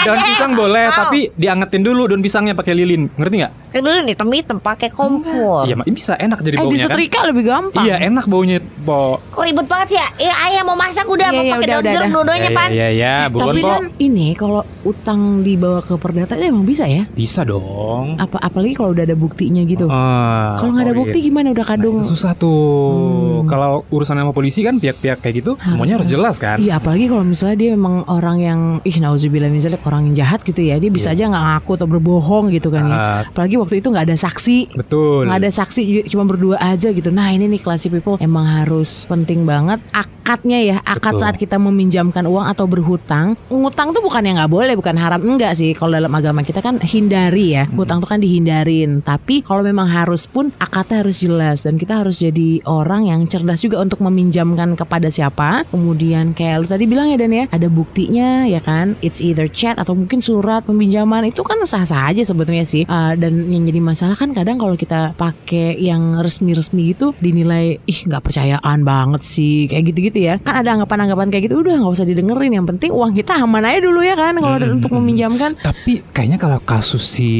[0.00, 0.96] Daun pisang boleh, Mau.
[0.98, 3.06] tapi diangetin dulu daun pisangnya pakai lilin.
[3.12, 3.52] Ngerti nggak?
[3.70, 5.62] Kayak dulu nih hitam-hitam pakai kompor.
[5.62, 6.74] Iya, mak- bisa enak jadi Eh baunya kan.
[6.90, 7.84] disetrika lebih gampang.
[7.84, 9.30] Iya, enak baunya, Pok.
[9.30, 10.06] Kok ribet banget ya?
[10.18, 12.68] Eh, ayah mau masak udah Iya, mau iya, pakai daun jeruk dua-duanya Iya, pan.
[12.70, 13.70] iya, iya, buruan, Tapi Pok.
[13.70, 14.49] kan ini kalau
[14.82, 17.04] utang dibawa ke perdata itu emang bisa ya?
[17.12, 18.16] Bisa dong.
[18.16, 19.86] Apa apalagi kalau udah ada buktinya gitu.
[19.86, 21.02] Ah, kalau nggak ada oh iya.
[21.04, 21.96] bukti gimana udah kadung?
[22.00, 23.44] Nah, susah tuh.
[23.44, 23.48] Hmm.
[23.48, 26.58] Kalau urusan sama polisi kan pihak-pihak kayak gitu semuanya harus jelas kan.
[26.58, 30.60] Iya apalagi kalau misalnya dia memang orang yang ih nauzubillah misalnya orang yang jahat gitu
[30.64, 32.90] ya dia bisa aja nggak ngaku atau berbohong gitu kan ya.
[32.90, 32.98] Iya.
[32.98, 33.20] Ah.
[33.30, 34.58] Apalagi waktu itu nggak ada saksi.
[34.74, 35.28] Betul.
[35.28, 37.12] Nggak ada saksi cuma berdua aja gitu.
[37.12, 41.22] Nah ini nih classy people emang harus penting banget akadnya ya akad Betul.
[41.22, 43.34] saat kita meminjamkan uang atau berhutang.
[43.50, 46.80] Ngutang tuh bukan yang nggak boleh bukan haram enggak sih kalau dalam agama kita kan
[46.80, 47.68] hindari ya.
[47.68, 47.76] Hmm.
[47.76, 49.04] Hutang tuh kan dihindarin.
[49.04, 53.60] Tapi kalau memang harus pun akadnya harus jelas dan kita harus jadi orang yang cerdas
[53.60, 55.68] juga untuk meminjamkan kepada siapa.
[55.68, 58.96] Kemudian kayak lu tadi bilang ya Dan ya ada buktinya ya kan.
[59.04, 62.88] It's either chat atau mungkin surat peminjaman itu kan sah-sah aja sebetulnya sih.
[62.88, 68.00] Ah, dan yang jadi masalah kan kadang kalau kita pakai yang resmi-resmi gitu dinilai ih
[68.08, 70.40] nggak percayaan banget sih kayak gitu-gitu ya.
[70.40, 72.56] Kan ada anggapan-anggapan kayak gitu udah nggak usah didengerin.
[72.56, 74.76] Yang penting uang kita aman aja dulu ya kan kalau Hmm.
[74.76, 75.50] untuk meminjamkan.
[75.56, 77.30] Tapi kayaknya kalau kasus si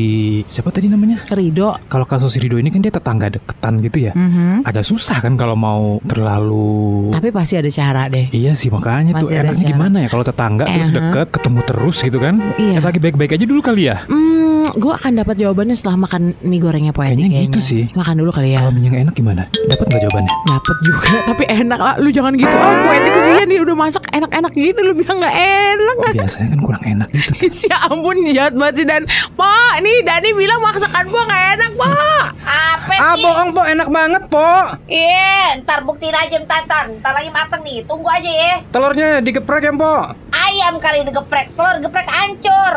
[0.47, 1.23] siapa tadi namanya?
[1.29, 1.77] Ridho.
[1.87, 4.13] Kalau kasus si Rido ini kan dia tetangga deketan gitu ya.
[4.13, 4.65] Mhm.
[4.65, 8.27] Agak susah kan kalau mau terlalu Tapi pasti ada cara deh.
[8.31, 9.71] Iya sih makanya tuh Masih ada enaknya cara.
[9.71, 12.35] gimana ya kalau tetangga terus Eh, deket ketemu terus gitu kan?
[12.57, 12.73] Iya.
[12.73, 13.97] Eh, lagi baik-baik aja dulu kali ya.
[14.05, 17.83] Hmm, gue akan dapat jawabannya setelah makan mie gorengnya Poetic Kayaknya gitu sih.
[17.93, 18.61] Makan dulu kali ya.
[18.61, 19.43] Kalau minyak enak gimana?
[19.67, 20.35] Dapat nggak jawabannya?
[20.47, 21.95] Dapet juga, tapi enak lah.
[21.97, 22.53] Lu jangan gitu.
[22.53, 24.81] Oh, Poetic kesian nih udah masak enak-enak gitu.
[24.81, 25.97] Lu bilang nggak enak.
[26.15, 27.33] Biasanya kan kurang enak gitu.
[27.69, 32.25] ya ampun jahat banget sih Dan Pak nih Dani bilang masakan gua gak enak Pak
[32.41, 33.23] Apa ah sih?
[33.23, 34.51] bohong po enak banget po.
[34.87, 37.85] Iya, ntar buktiin aja ntar, ntar, ntar lagi mateng nih.
[37.85, 38.55] Tunggu aja ya.
[38.69, 40.11] Telurnya digeprek ya po.
[40.31, 42.73] Ayam kali digeprek, telur geprek hancur.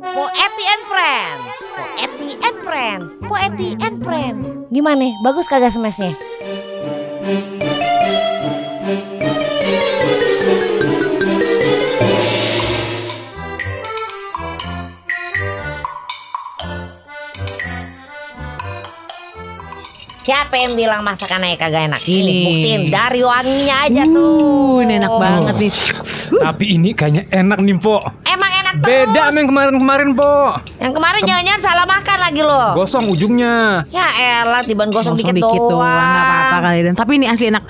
[0.00, 1.38] Po Eti and Friend.
[1.68, 3.02] Po Eti and Friend.
[3.22, 4.38] Po Eti and friend.
[4.68, 5.12] Gimana?
[5.20, 6.16] Bagus kagak smashnya?
[20.48, 22.00] Siapa yang bilang masakannya kagak enak?
[22.08, 22.40] Ini.
[22.40, 24.80] buktiin dari wanginya aja tuh.
[24.80, 25.72] Uh, ini enak banget nih.
[26.40, 28.00] Tapi ini kayaknya enak nih, Po.
[28.24, 28.88] Emang enak terus.
[28.88, 30.56] Beda sama yang kemarin-kemarin, Po.
[30.80, 32.64] Yang kemarin jangan-jangan salah makan lagi lo.
[32.80, 33.84] Gosong ujungnya.
[33.92, 35.84] Ya elah, tiban gosong, Gosong dikit, dikit doang.
[35.84, 36.94] doang, apa-apa kali dan.
[36.96, 37.64] Tapi ini asli enak.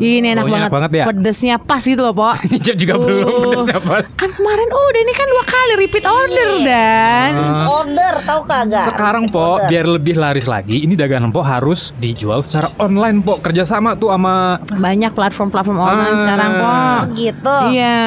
[0.00, 0.60] Ini enak Oh, banget.
[0.62, 1.04] enak banget ya?
[1.06, 2.32] Pedesnya pas gitu loh, Po.
[2.64, 3.04] Jam juga Uh.
[3.04, 4.04] belum pedes pas.
[4.14, 7.32] Kan kemarin udah ini kan dua kali repeat order dan.
[7.62, 8.84] Order tahu kagak?
[8.86, 9.68] Sekarang Po, Order.
[9.68, 13.36] biar lebih laris lagi, ini dagangan Po harus dijual secara online Po.
[13.38, 16.20] Kerjasama tuh sama Banyak platform-platform online Ah.
[16.20, 16.72] sekarang, Po.
[17.14, 17.56] gitu.
[17.70, 17.98] Iya.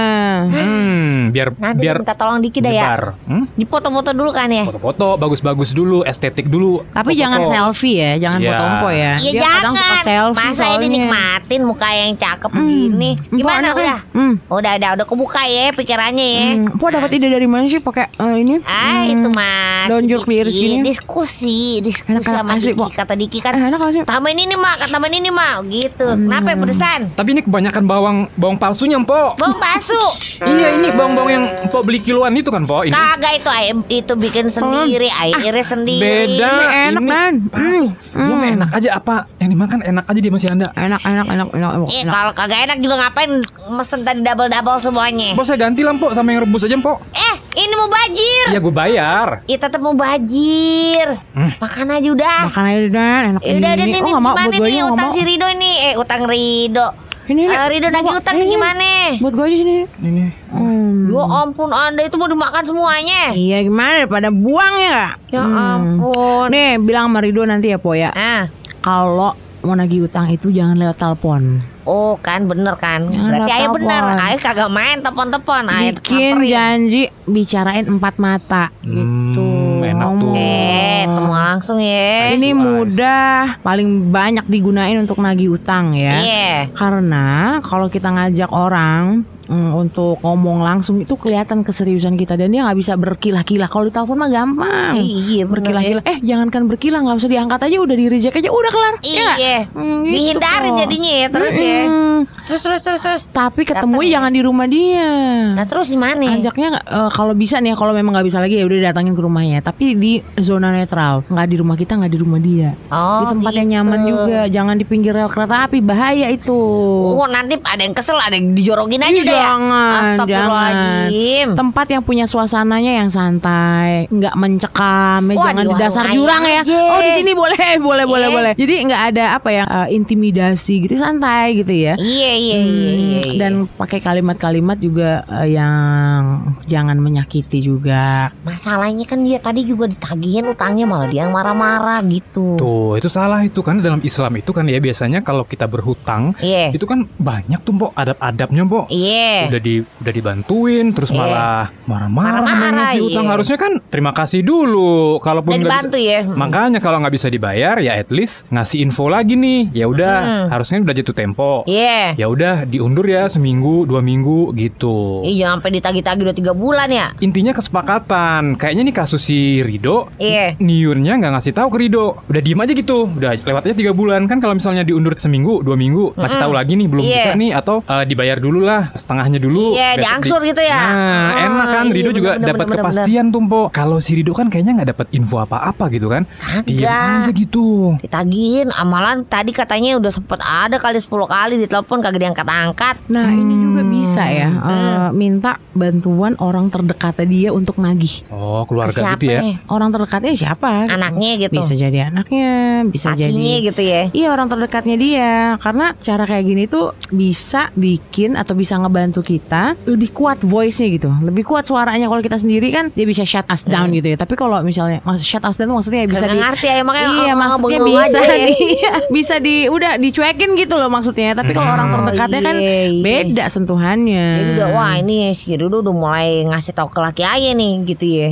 [0.44, 2.86] hmm, biar Nanti biar minta tolong dikit dah ya.
[3.24, 3.46] Hmm?
[3.54, 4.66] Dipoto-foto dulu kan ya.
[4.66, 6.82] Foto-foto bagus-bagus dulu, estetik dulu.
[6.88, 7.22] Tapi Foto-foto.
[7.22, 8.50] jangan selfie ya, jangan Iya.
[8.50, 9.14] foto empo ya.
[9.16, 10.04] Iya Dia kadang suka jangan.
[10.04, 13.12] selfie Masa ini nikmatin muka yang cakep begini.
[13.18, 13.82] Empok Gimana anaknya.
[13.82, 14.00] udah?
[14.12, 14.34] Hmm.
[14.46, 16.44] Udah udah udah kebuka ya pikirannya ya.
[16.56, 16.72] Hmm.
[16.72, 18.62] Empok dapat ide dari mana sih pakai eh, ini?
[18.64, 19.12] Ah Hmm.
[19.12, 20.80] itu mas Daun jeruk gini.
[20.80, 22.94] Diskusi Diskusi Enak, sama asli, Diki.
[22.94, 24.02] Kata Diki kan Eh, enak sih?
[24.04, 28.56] Tambahin ini mak Tambahin ini mak Gitu Kenapa ya pedesan Tapi ini kebanyakan bawang bawang
[28.56, 29.36] palsunya, Po.
[29.36, 30.00] Bawang palsu
[30.54, 32.84] Iya, ini bawang-bawang yang Po beli kiloan itu kan, Po.
[32.84, 36.48] Ini Kagak itu ayam Itu bikin sendiri Airnya sendiri beda.
[36.48, 37.84] Ini enak, ini palsu.
[38.14, 38.30] Hmm.
[38.30, 39.16] Mah enak aja apa?
[39.38, 40.68] Yang dimakan enak aja dia masih ada.
[40.74, 41.88] Enak, enak, enak, enak, enak.
[41.88, 42.12] Eh enak.
[42.12, 43.32] kalau kagak enak juga ngapain
[43.70, 47.00] Mesen tadi double-double semuanya Po saya ganti lah, Po, sama yang rebus aja, Po.
[47.12, 49.28] Eh ini mau bajir Iya, gue bayar.
[49.44, 51.52] Ya tetap mau bajir Hmm.
[51.56, 53.92] Makan aja udah Makan aja Dan, enak Eh, udah udah ini.
[53.92, 56.22] nih Oh, nih, nggak mau gimana buat nih nggak utang si Rido ini Eh utang
[56.24, 56.88] Rido
[57.24, 57.44] Ini, ini.
[57.48, 58.52] Eh, Rido nagih Bawa, utang ini, ini.
[58.52, 59.76] gimana Buat gue aja sini.
[59.98, 60.24] Ini.
[60.50, 60.82] Hmm.
[61.06, 65.14] Ya ampun anda itu mau dimakan semuanya Iya gimana pada buang ya?
[65.30, 65.56] Ya Hmm.
[65.56, 68.10] ampun Nih bilang sama Rido nanti ya Po ya.
[68.10, 71.64] Ah Kalau mau nagih utang itu jangan lewat telepon.
[71.84, 74.02] Oh kan bener kan Jangan Berarti ayah bener.
[74.16, 76.48] Ayah kagak main telepon-telepon Ayah Bikin samperin.
[76.48, 79.44] janji bicarain empat mata gitu.
[79.44, 80.32] Hmm, enak tuh.
[80.32, 86.16] Eh temu langsung ya Ini mudah, paling banyak digunain untuk nagih utang ya.
[86.24, 92.50] Iya Karena kalau kita ngajak orang mm, untuk ngomong langsung itu kelihatan keseriusan kita dan
[92.50, 93.68] dia nggak bisa berkilah-kilah.
[93.68, 94.94] Kalau di telepon mah gampang.
[94.98, 95.44] Iya bener ya.
[95.46, 96.04] berkilah-kilah.
[96.04, 98.96] Eh jangankan berkilah nggak usah diangkat aja udah di reject aja udah kelar.
[99.04, 99.32] Ya?
[99.36, 100.80] Iya Hmm, gitu Dihindarin kok.
[100.80, 102.18] jadinya ya terus ya Mm-mm.
[102.44, 104.14] Terus terus terus terus Tapi ketemu Datang ya?
[104.16, 105.10] jangan di rumah dia.
[105.54, 108.56] Nah terus gimana Ajaknya nggak, eh, kalau bisa nih ya, kalau memang nggak bisa lagi
[108.56, 109.60] ya udah datangin ke rumahnya.
[109.60, 112.70] Tapi di zona netral, nggak di rumah kita, nggak di rumah dia.
[112.90, 113.74] Oh di tempat yang gitu.
[113.76, 116.56] nyaman juga, jangan di pinggir rel kereta api, bahaya itu.
[117.04, 122.02] Oh nanti ada yang kesel ada yang dijorokin aja Ih, deh jangan, Astagfirullahaladzim Tempat yang
[122.02, 126.62] punya suasananya yang santai, nggak mencekam, ya, Wah, jangan di dasar jurang ya.
[126.62, 126.80] aja.
[126.90, 128.34] Oh di sini boleh, boleh, boleh, Iya.
[128.34, 128.54] boleh.
[128.54, 131.94] Jadi nggak ada apa ya eh, intimidasi gitu, santai gitu ya.
[131.96, 133.40] Iya iya iya Hmm, iya iya.
[133.40, 136.22] Dan pakai kalimat-kalimat juga eh, yang
[136.64, 138.32] jangan menyakiti juga.
[138.44, 142.56] Masalahnya kan dia tadi juga ditagihin utangnya malah dia yang marah-marah gitu.
[142.56, 146.72] Tuh, itu salah itu kan dalam Islam itu kan ya biasanya kalau kita berhutang Iya.
[146.72, 148.86] itu kan banyak tuh, Mbok, adab-adabnya, Mbok.
[148.90, 149.23] Iya.
[149.48, 151.20] Udah di udah dibantuin terus Iya.
[151.20, 153.24] malah marah-marah Marah-marah, ngasih utang.
[153.24, 153.32] iya.
[153.32, 156.10] Harusnya kan terima kasih dulu kalaupun nggak dibantu bisa.
[156.10, 156.20] ya.
[156.26, 159.62] Makanya kalau nggak bisa dibayar ya at least ngasih info lagi nih.
[159.74, 160.48] Ya udah, Hmm.
[160.50, 161.52] harusnya udah jatuh tempo.
[161.66, 162.16] Iya.
[162.16, 165.22] Ya udah diundur ya seminggu, dua minggu gitu.
[165.22, 167.08] Iya jangan sampai ditagi-tagi udah tiga bulan ya.
[167.20, 168.56] Intinya kesepakatan.
[168.56, 170.56] Kayaknya nih kasus si Rido, Iya.
[170.58, 172.18] Niunnya nggak ngasih tahu ke Rido.
[172.26, 173.06] Udah diem aja gitu.
[173.08, 176.88] Udah lewatnya tiga bulan kan kalau misalnya diundur seminggu, dua minggu, ngasih tahu lagi nih
[176.88, 177.14] belum Iya.
[177.14, 179.78] bisa nih atau eh, dibayar dulu lah setengahnya dulu.
[179.78, 180.82] Iya, diangsur gitu ya.
[180.84, 181.86] Nah, Oh, enak kan.
[181.86, 183.62] iya, Rido juga bener, dapat bener, bener, kepastian tuh, Mpo.
[183.70, 186.26] Kalau si Rido kan kayaknya nggak dapat info apa-apa gitu kan.
[186.42, 187.22] Kagak.
[187.24, 187.94] aja gitu.
[188.02, 192.96] Ditagihin amalan tadi katanya udah sempet ada kali 10 kali ditelepon kagak diangkat-angkat.
[193.08, 194.66] Nah ini juga bisa ya Hmm.
[194.66, 198.26] eh, minta bantuan orang terdekatnya dia untuk nagih.
[198.30, 199.40] Oh, keluarga Siapa gitu ya.
[199.42, 199.56] nih?
[199.68, 200.88] Orang terdekatnya siapa?
[200.88, 201.54] Anaknya gitu.
[201.54, 202.50] Bisa jadi anaknya,
[202.86, 204.02] bisa Lakinya jadi gitu ya.
[204.10, 209.76] Iya orang terdekatnya dia Karena cara kayak gini tuh Bisa bikin atau bisa ngebantu kita
[209.90, 211.10] Lebih kuat voice-nya gitu.
[211.10, 212.08] Lebih kuat suaranya.
[212.08, 214.18] Kalau kita sendiri kan Dia bisa shut us down gitu ya.
[214.20, 217.10] Tapi kalau misalnya maksud Shut us down tuh maksudnya bisa Kagak di ngerti ya makanya
[217.10, 218.48] Iya oh, maksudnya bisa aja ya.
[218.78, 221.34] Iya Bisa di Udah dicuekin gitu loh maksudnya.
[221.34, 223.04] Tapi kalau orang Oh, terdekatnya kan iya, iya.
[223.04, 224.26] Beda sentuhannya.
[224.40, 228.06] Jadi udah wah ini si Rido udah mulai ngasih tahu ke laki ayah nih gitu
[228.06, 228.28] ya.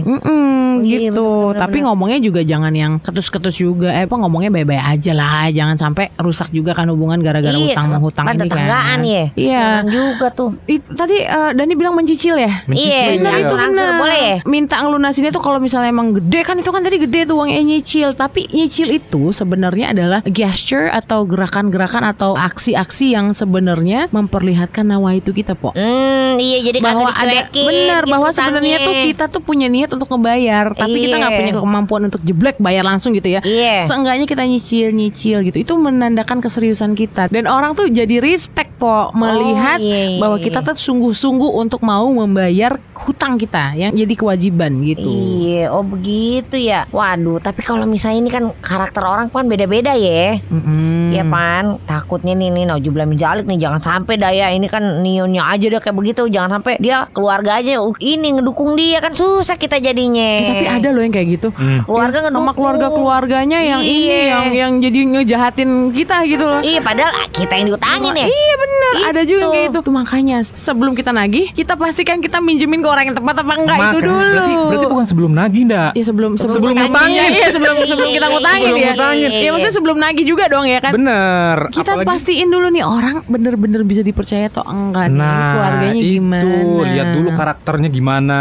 [0.80, 1.20] Iya, gitu.
[1.52, 1.60] bener-bener.
[1.60, 3.92] Tapi ngomongnya juga jangan yang ketus-ketus juga.
[3.92, 5.52] Eh, apa ngomongnya baik-baik aja lah.
[5.52, 8.64] Jangan sampai rusak juga kan hubungan gara-gara Iya, hutang hutang kan ini kan.
[8.64, 8.80] ya.
[9.02, 9.24] Iya.
[9.36, 10.50] Sialan juga tuh.
[10.66, 12.64] It- tadi eh, Dani bilang mencicil ya?
[12.64, 13.26] Iya, Mencicil.
[13.26, 14.00] langsung langsung bener.
[14.00, 14.36] boleh ya?
[14.46, 18.14] Minta ngelunasinnya tuh kalau misalnya emang gede kan itu kan tadi gede tuh uangnya nyicil.
[18.14, 25.34] Tapi nyicil itu sebenarnya adalah gesture atau gerakan-gerakan atau aksi-aksi yang sebenarnya memperlihatkan nawa itu
[25.34, 25.74] kita, Po.
[25.74, 30.06] Hmm, iya jadi bahwa ada benar gitu bahwa sebenarnya tuh kita tuh punya niat untuk
[30.06, 31.39] ngebayar tapi kita nggak Iya.
[31.41, 33.89] punya kemampuan untuk jeblek bayar langsung gitu ya Iya.
[33.89, 39.10] seenggaknya kita nyicil nyicil gitu itu menandakan keseriusan kita dan orang tuh jadi respect po
[39.17, 40.45] melihat iya, iya, bahwa iya.
[40.50, 46.56] kita tuh sungguh-sungguh untuk mau membayar hutang kita yang jadi kewajiban gitu Iya, oh begitu
[46.56, 46.86] ya.
[46.88, 50.38] Waduh, tapi kalau misalnya ini kan karakter orang kan beda-beda ya.
[51.12, 55.44] Iya pan, takutnya nih nih Naujubillah min jalik nih jangan sampai daya ini kan nionnya
[55.44, 59.78] aja deh kayak begitu jangan sampai dia keluarga aja ini ngedukung dia kan susah kita
[59.78, 60.24] jadinya.
[60.40, 61.48] Eh, tapi ada loh yang kayak gitu
[61.84, 64.22] keluarga ngedukung sama keluarga keluarganya yang ini Iya.
[64.26, 68.28] yang yang jadi ngejahatin kita gitu loh Iya padahal ah, kita yang diutangin ya.
[68.28, 69.72] Iya bener Ada juga yang kayak Itu.
[69.72, 73.54] itu Tuh, Makanya sebelum kita nagih Kita pastikan kita minjemin ke orang yang tepat apa
[73.54, 75.91] enggak Itu Maka- dulu Berarti, berarti bukan sebelum nagih ndak?
[75.91, 76.91] Ya sebelum sebelum, Sebelum ngutangin.
[76.91, 77.30] ngutangin.
[77.32, 78.91] Iya sebelum sebelum kita ngutangin Sebelum ya.
[78.91, 79.30] ngutangin.
[79.32, 80.91] Iya maksudnya sebelum nagih juga dong ya kan.
[80.91, 81.58] Bener.
[81.71, 86.12] Kita Apalagi- pastiin dulu nih orang bener-bener bisa dipercaya atau enggak nih Nah, keluarganya itu
[86.13, 86.84] gimana.
[86.86, 88.39] lihat dulu karakternya gimana,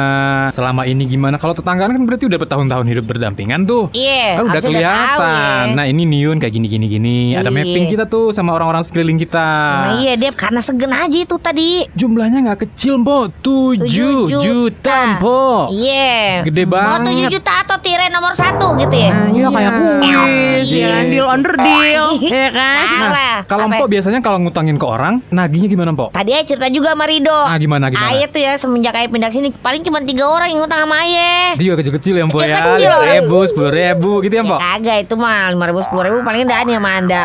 [0.51, 1.37] selama ini gimana.
[1.37, 3.89] Kalau tetanggaan kan berarti udah bertahun-tahun hidup berdampingan tuh.
[3.93, 5.65] Iya, Kan udah harusnya udah tahu kelihatan.
[5.65, 5.75] ya.
[5.75, 7.17] Nah, ini Niun kayak gini gini gini.
[7.33, 7.57] Ada Iya.
[7.57, 9.39] mapping kita tuh sama orang-orang sekeliling kita.
[9.41, 11.87] Nah iya dia karena segen aja itu tadi.
[11.93, 13.31] Jumlahnya nggak kecil, Mbok.
[13.41, 15.65] 7 Tujuh juta, Mbok.
[15.71, 16.21] Iya.
[16.45, 17.31] Gede Mau banget.
[17.31, 19.11] 7 juta atau tirai nomor satu gitu ya?
[19.11, 22.85] Nah, iya kayak kuis, ya kan deal under deal, ya kan.
[22.87, 23.37] Salah.
[23.47, 23.67] Kalau?
[23.71, 26.11] Mpok biasanya kalau ngutangin ke orang, nagihnya gimana, Mpok?
[26.11, 27.33] Tadi Ayah cerita juga sama Rido.
[27.33, 28.11] Ah, gimana gimana?
[28.11, 30.97] Ayah tuh ya semenjak Ayah pindah ke sini paling cuma tiga orang yang ngutang sama
[31.01, 31.55] Ayah.
[31.55, 32.57] Juga kecil-kecil ya, Mpok ya.
[32.57, 32.93] Kecil-kecil.
[33.01, 34.59] Ribu, sepuluh ribu gitu ya, Ya Mpok.
[34.59, 37.25] kagak itu mah lima ribu sepuluh ribu paling udah nih sama anda.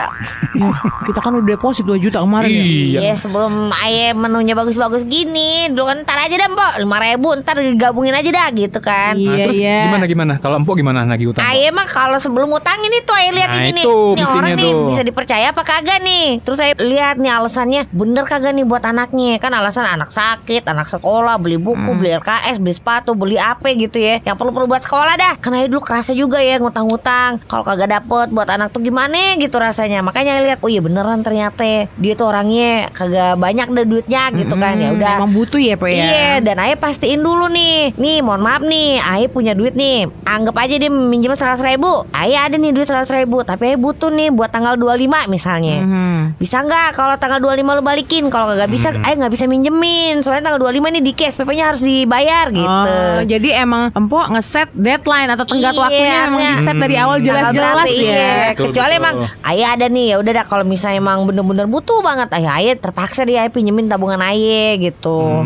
[0.55, 0.69] Ya,
[1.05, 2.63] kita kan udah deposit 2 juta kemarin ya.
[2.63, 2.99] Iya.
[3.01, 7.55] Iya sebelum Ayah menunya bagus-bagus gini, dulu kan ntar aja dah mbok lima ribu ntar
[7.55, 9.13] digabungin aja dah gitu kan.
[9.13, 9.77] Nah, Iya, terus iya.
[9.85, 10.33] gimana gimana?
[10.37, 11.43] Kalau Mpok gimana nagih utang?
[11.43, 14.51] Ayah mah kalau sebelum utangin itu Ayah lihat Nah, ini nih, itu nih buktinya orang
[14.55, 14.87] nih tuh.
[14.87, 16.27] bisa dipercaya apa kagak nih.
[16.41, 20.87] Terus saya lihat nih alasannya bener kagak nih buat anaknya kan alasan anak sakit, anak
[20.87, 21.95] sekolah, beli buku, Hmm.
[21.95, 24.19] beli LKS, beli sepatu, beli apa gitu ya.
[24.21, 25.33] Yang perlu perlu buat sekolah dah.
[25.37, 27.43] Karena dulu kerasa juga ya ngutang-ngutang.
[27.43, 30.01] Kalau kagak dapet buat anak tuh gimana gitu rasanya.
[30.01, 34.75] Makanya lihat oh iya beneran ternyata dia tuh orangnya kagak banyak deh duitnya gitu kan
[34.75, 35.15] ya udah.
[35.17, 35.95] Emang butuh ya, Po ya.
[35.97, 37.97] Iya, dan Ayah pastiin dulu nih.
[37.97, 40.05] Nih, mohon maaf nih, Ayah punya duit nih.
[40.21, 42.05] Anggap aja dia minjem seratus ribu.
[42.13, 45.81] Ayah ada nih duit seratus ribu, tapi Ayah butuh nih buat tanggal 25 misalnya.
[45.81, 46.37] Mhm.
[46.37, 48.29] Bisa nggak kalau tanggal 25 lu balikin?
[48.29, 50.21] Kalau nggak bisa, Ayah nggak bisa minjemin.
[50.21, 52.69] Soalnya tanggal 25 ini di cash, PP-nya harus dibayar gitu.
[52.69, 57.17] Oh, jadi emang empok ngeset deadline atau tenggat Iya, waktunya emang di set dari awal
[57.19, 57.89] jelas-jelas ya.
[57.89, 58.29] iya.
[58.53, 59.01] Betul, Kecuali betul.
[59.01, 62.75] emang ayah ada nih ya udah dah kalau misalnya emang bener-bener butuh banget ayah ayah
[62.75, 65.41] terpaksa dia ayah pinjemin tabungan ayah gitu.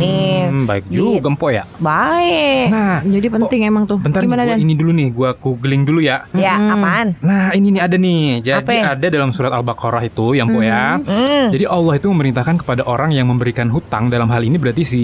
[0.00, 1.64] Nih, Hmm, baik juga, Mpok ya.
[1.78, 2.66] baik.
[2.70, 3.98] Nah, Jadi penting emang tuh.
[4.00, 4.64] bentar Gimana nih, gua Dan?
[4.64, 6.24] ini dulu nih, gua googling dulu ya.
[6.32, 7.16] Ya, apaan?
[7.20, 8.24] Nah, ini nih ada nih.
[8.44, 8.82] Jadi Apa ya?
[8.96, 10.98] ada dalam surat Al-Baqarah itu, yang Mpok ya.
[11.00, 11.46] Hmm.
[11.52, 15.02] Jadi Allah itu memerintahkan kepada orang yang memberikan hutang dalam hal ini berarti si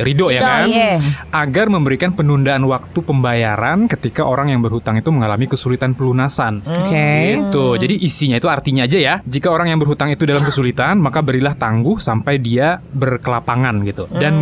[0.00, 0.98] Ridho ya kan, iya.
[1.30, 6.60] agar memberikan penundaan waktu pembayaran ketika orang yang berhutang itu mengalami kesulitan pelunasan.
[6.64, 7.38] Oke.
[7.38, 7.66] Gitu.
[7.80, 9.14] Jadi isinya itu artinya aja ya.
[9.24, 14.08] Jika orang yang berhutang itu dalam kesulitan, maka berilah tangguh sampai dia berkelapangan gitu.
[14.10, 14.40] Dan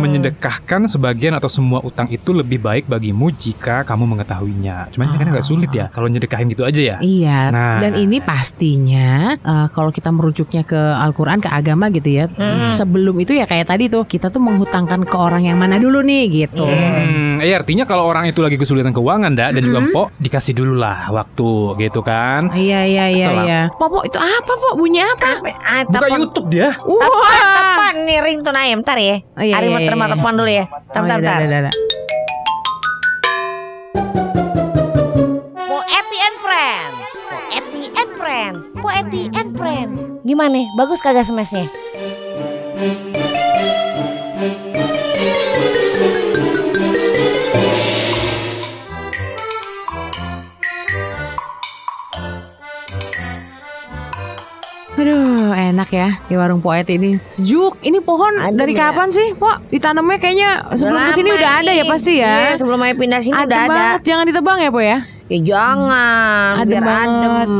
[0.63, 4.87] menyedekahkan sebagian atau semua utang itu lebih baik bagimu jika kamu mengetahuinya.
[4.95, 6.97] Cuman ini kan agak sulit ya kalau nyedekahin gitu aja ya.
[7.03, 7.83] Iya, Nah.
[7.83, 12.25] dan ini pastinya eh, kalau kita merujuknya ke Al-Quran, ke agama gitu ya.
[12.71, 16.47] Sebelum itu ya kayak tadi tuh, kita tuh menghutangkan ke orang yang mana dulu nih
[16.47, 16.63] gitu.
[16.63, 20.79] Hmm, eh artinya kalau orang itu lagi kesulitan keuangan dah dan juga empok dikasih dulu
[20.79, 22.55] lah waktu gitu kan.
[22.55, 23.43] Iya iya iya Selam.
[23.45, 23.61] iya.
[23.75, 24.79] Popo itu apa, Po?
[24.79, 25.43] Bunyi apa?
[25.59, 26.07] Ah, Buka.
[26.07, 26.71] YouTube dia.
[26.79, 27.73] Wah.
[27.73, 29.17] telepon nih ringtone ayam ntar ya.
[29.35, 30.11] Oh, iya, Ari iya, mau terima iya.
[30.13, 30.52] telepon dulu ya.
[30.61, 31.39] Bentar, Oh, bentar, iya, bentar.
[31.39, 31.73] dah, dah, dah.
[35.63, 36.93] Po Eti and Friend.
[37.25, 38.55] Po Eti and Friend.
[38.77, 39.91] Po Eti and Friend.
[40.21, 40.61] Gimana?
[40.77, 41.65] Bagus kagak smashnya?
[55.93, 57.21] Ya di warung Poet ini.
[57.29, 57.77] Sejuk.
[57.79, 58.89] Ini pohon Adem dari ya.
[58.89, 59.53] kapan sih, Po?
[59.69, 62.33] Ditanamnya kayaknya sebelum ke sini udah ada ya pasti ya.
[62.49, 63.69] Iya, sebelum ayah pindah sini Adem udah ada.
[63.69, 63.99] banget.
[64.09, 64.97] Jangan ditebang ya, Po ya?
[65.25, 67.47] Ya jangan, Adem biar banget.
[67.47, 67.55] adem.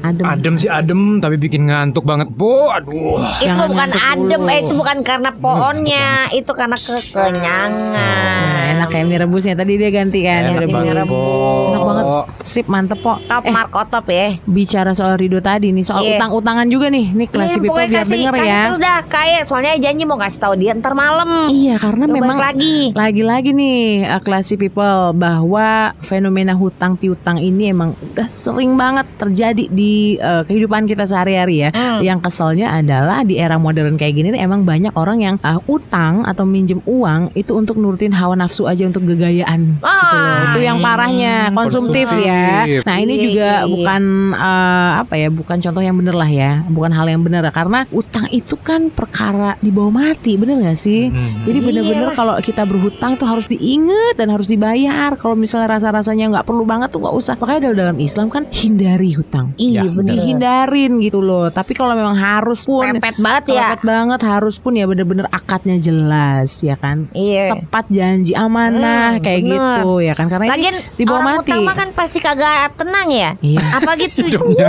[0.00, 0.24] Adem.
[0.24, 2.70] Adem sih adem tapi bikin ngantuk banget, Po.
[2.70, 3.18] Aduh.
[3.36, 4.46] Itu Jangan bukan adem, dulu.
[4.48, 7.70] eh, itu bukan karena pohonnya, itu karena kekenyangan.
[7.90, 10.80] Nah, enak kayak mie rebusnya tadi dia ganti kan Enak mie rebus.
[10.80, 11.66] mie rebus.
[11.66, 12.04] Enak banget.
[12.42, 13.18] Sip, mantep kok.
[13.22, 14.28] Top Eh, markotop ya.
[14.44, 16.16] bicara soal Rido tadi nih soal Iya.
[16.16, 17.10] utang-utangan juga nih.
[17.10, 18.62] Nih classy Iya, people pokoknya biar kasih, denger kasih ya.
[18.64, 21.50] terus dah kayak soalnya janji mau kasih tahu dia ntar malam.
[21.50, 22.94] Iya, karena Coba memang lagi.
[22.94, 24.78] lagi-lagi nih uh, classy people
[25.12, 25.68] bahwa
[25.98, 31.70] fenomena hutang piutang ini emang udah sering banget terjadi di uh, kehidupan kita sehari-hari ya.
[31.72, 32.04] Hmm.
[32.04, 36.28] Yang keselnya adalah di era modern kayak gini nih emang banyak orang yang uh, utang
[36.28, 39.80] atau minjem uang itu untuk nurutin hawa nafsu aja untuk gegayaan.
[39.80, 40.28] gitu loh.
[40.30, 42.66] Ah, Itu yang parahnya konsumtif, ya.
[42.84, 43.70] Nah ini Iya, juga iya, iya.
[43.70, 44.02] bukan
[44.34, 48.26] uh, apa ya, bukan contoh yang bener lah ya, bukan hal yang bener karena utang
[48.28, 51.08] itu kan perkara di bawah mati, bener gak sih?
[51.08, 51.46] Hmm.
[51.46, 55.14] Jadi bener-bener kalau kita berhutang tuh harus diinget dan harus dibayar.
[55.16, 57.34] Kalau misalnya rasa-rasanya nggak perlu banget tuh nggak usah.
[57.34, 59.54] Makanya dalam Islam kan hindari hutang.
[59.54, 60.12] Iya Ya, bener.
[60.12, 61.48] Dihindarin gitu loh.
[61.48, 63.72] Tapi kalau memang harus pun Pepet banget ya.
[63.72, 67.06] Pepet banget harus pun ya bener-bener akadnya jelas ya kan.
[67.10, 67.54] Iya.
[67.56, 69.54] Tepat janji amanah Hmm, kayak bener.
[69.78, 71.48] gitu ya kan karena Lagian ini di bawah orang mati.
[71.48, 73.30] utang mah kan pasti kagak tenang ya.
[73.38, 73.62] Iya.
[73.72, 74.68] Apalagi tujuh, Hidupnya.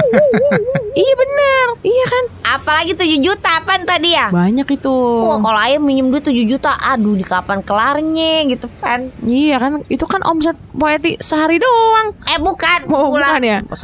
[0.94, 1.66] Iya bener.
[1.82, 2.24] Iya kan.
[2.52, 4.28] apalagi tujuh juta apaan tadi ya?
[4.28, 4.92] Banyak itu.
[5.24, 9.72] Wah kalau ayah minjem duit 7 juta Aduh di kapan kelarnya gitu kan Iya kan.
[9.88, 12.11] Itu kan omset poeti sehari doang.
[12.26, 13.30] Eh bukan Oh, sebulan.
[13.30, 13.58] bukan ya?
[13.64, 13.78] Sebulan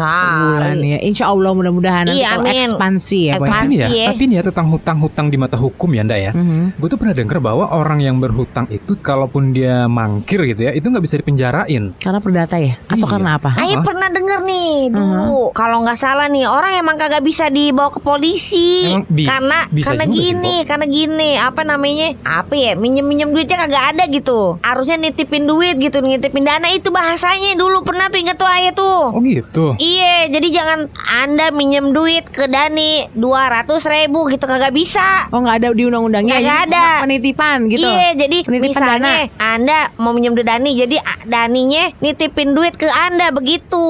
[0.74, 1.00] Sehari ya.
[1.02, 2.68] Insya Allah mudah-mudahan nanti Iya, amin.
[2.68, 3.34] ekspansi ya.
[3.36, 3.56] Ekspansi.
[3.58, 4.08] Tapi nih ya, Iya.
[4.08, 6.32] tapi nih ya tentang hutang-hutang di mata hukum ya, Ndak ya.
[6.32, 6.62] Mhm.
[6.76, 10.84] Gue tuh pernah denger bahwa orang yang berhutang itu kalaupun dia mangkir gitu ya, itu
[10.84, 11.84] nggak bisa dipenjarain.
[11.98, 12.76] Karena perdata ya?
[12.86, 13.12] Atau Iya.
[13.12, 13.50] karena apa?
[13.58, 13.84] Ayah Hah?
[13.84, 18.90] pernah denger nih dulu Kalau nggak salah nih Orang emang kagak bisa dibawa ke polisi
[18.90, 23.30] Emang bi- Karena bisa karena juga sih, gini Karena gini Apa namanya Apa ya Minjem-minjem
[23.30, 28.17] duitnya kagak ada gitu Harusnya nitipin duit gitu Nitipin dana itu bahasanya dulu Pernah tuh
[28.18, 29.78] ingat tuh ayah tuh Oh gitu.
[29.78, 30.80] Iya, jadi jangan
[31.24, 35.30] Anda minjem duit ke Dani 200 ribu gitu kagak bisa.
[35.32, 36.38] Oh nggak ada di undang-undangnya?
[36.42, 36.86] Nggak ada.
[37.06, 37.88] Penitipan gitu?
[37.88, 39.42] Iya, jadi Penitipan misalnya dana.
[39.54, 43.88] Anda mau minjem duit Dani, jadi Daninya nitipin duit ke Anda begitu.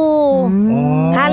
[0.47, 1.11] Hmm.
[1.17, 1.26] Ya,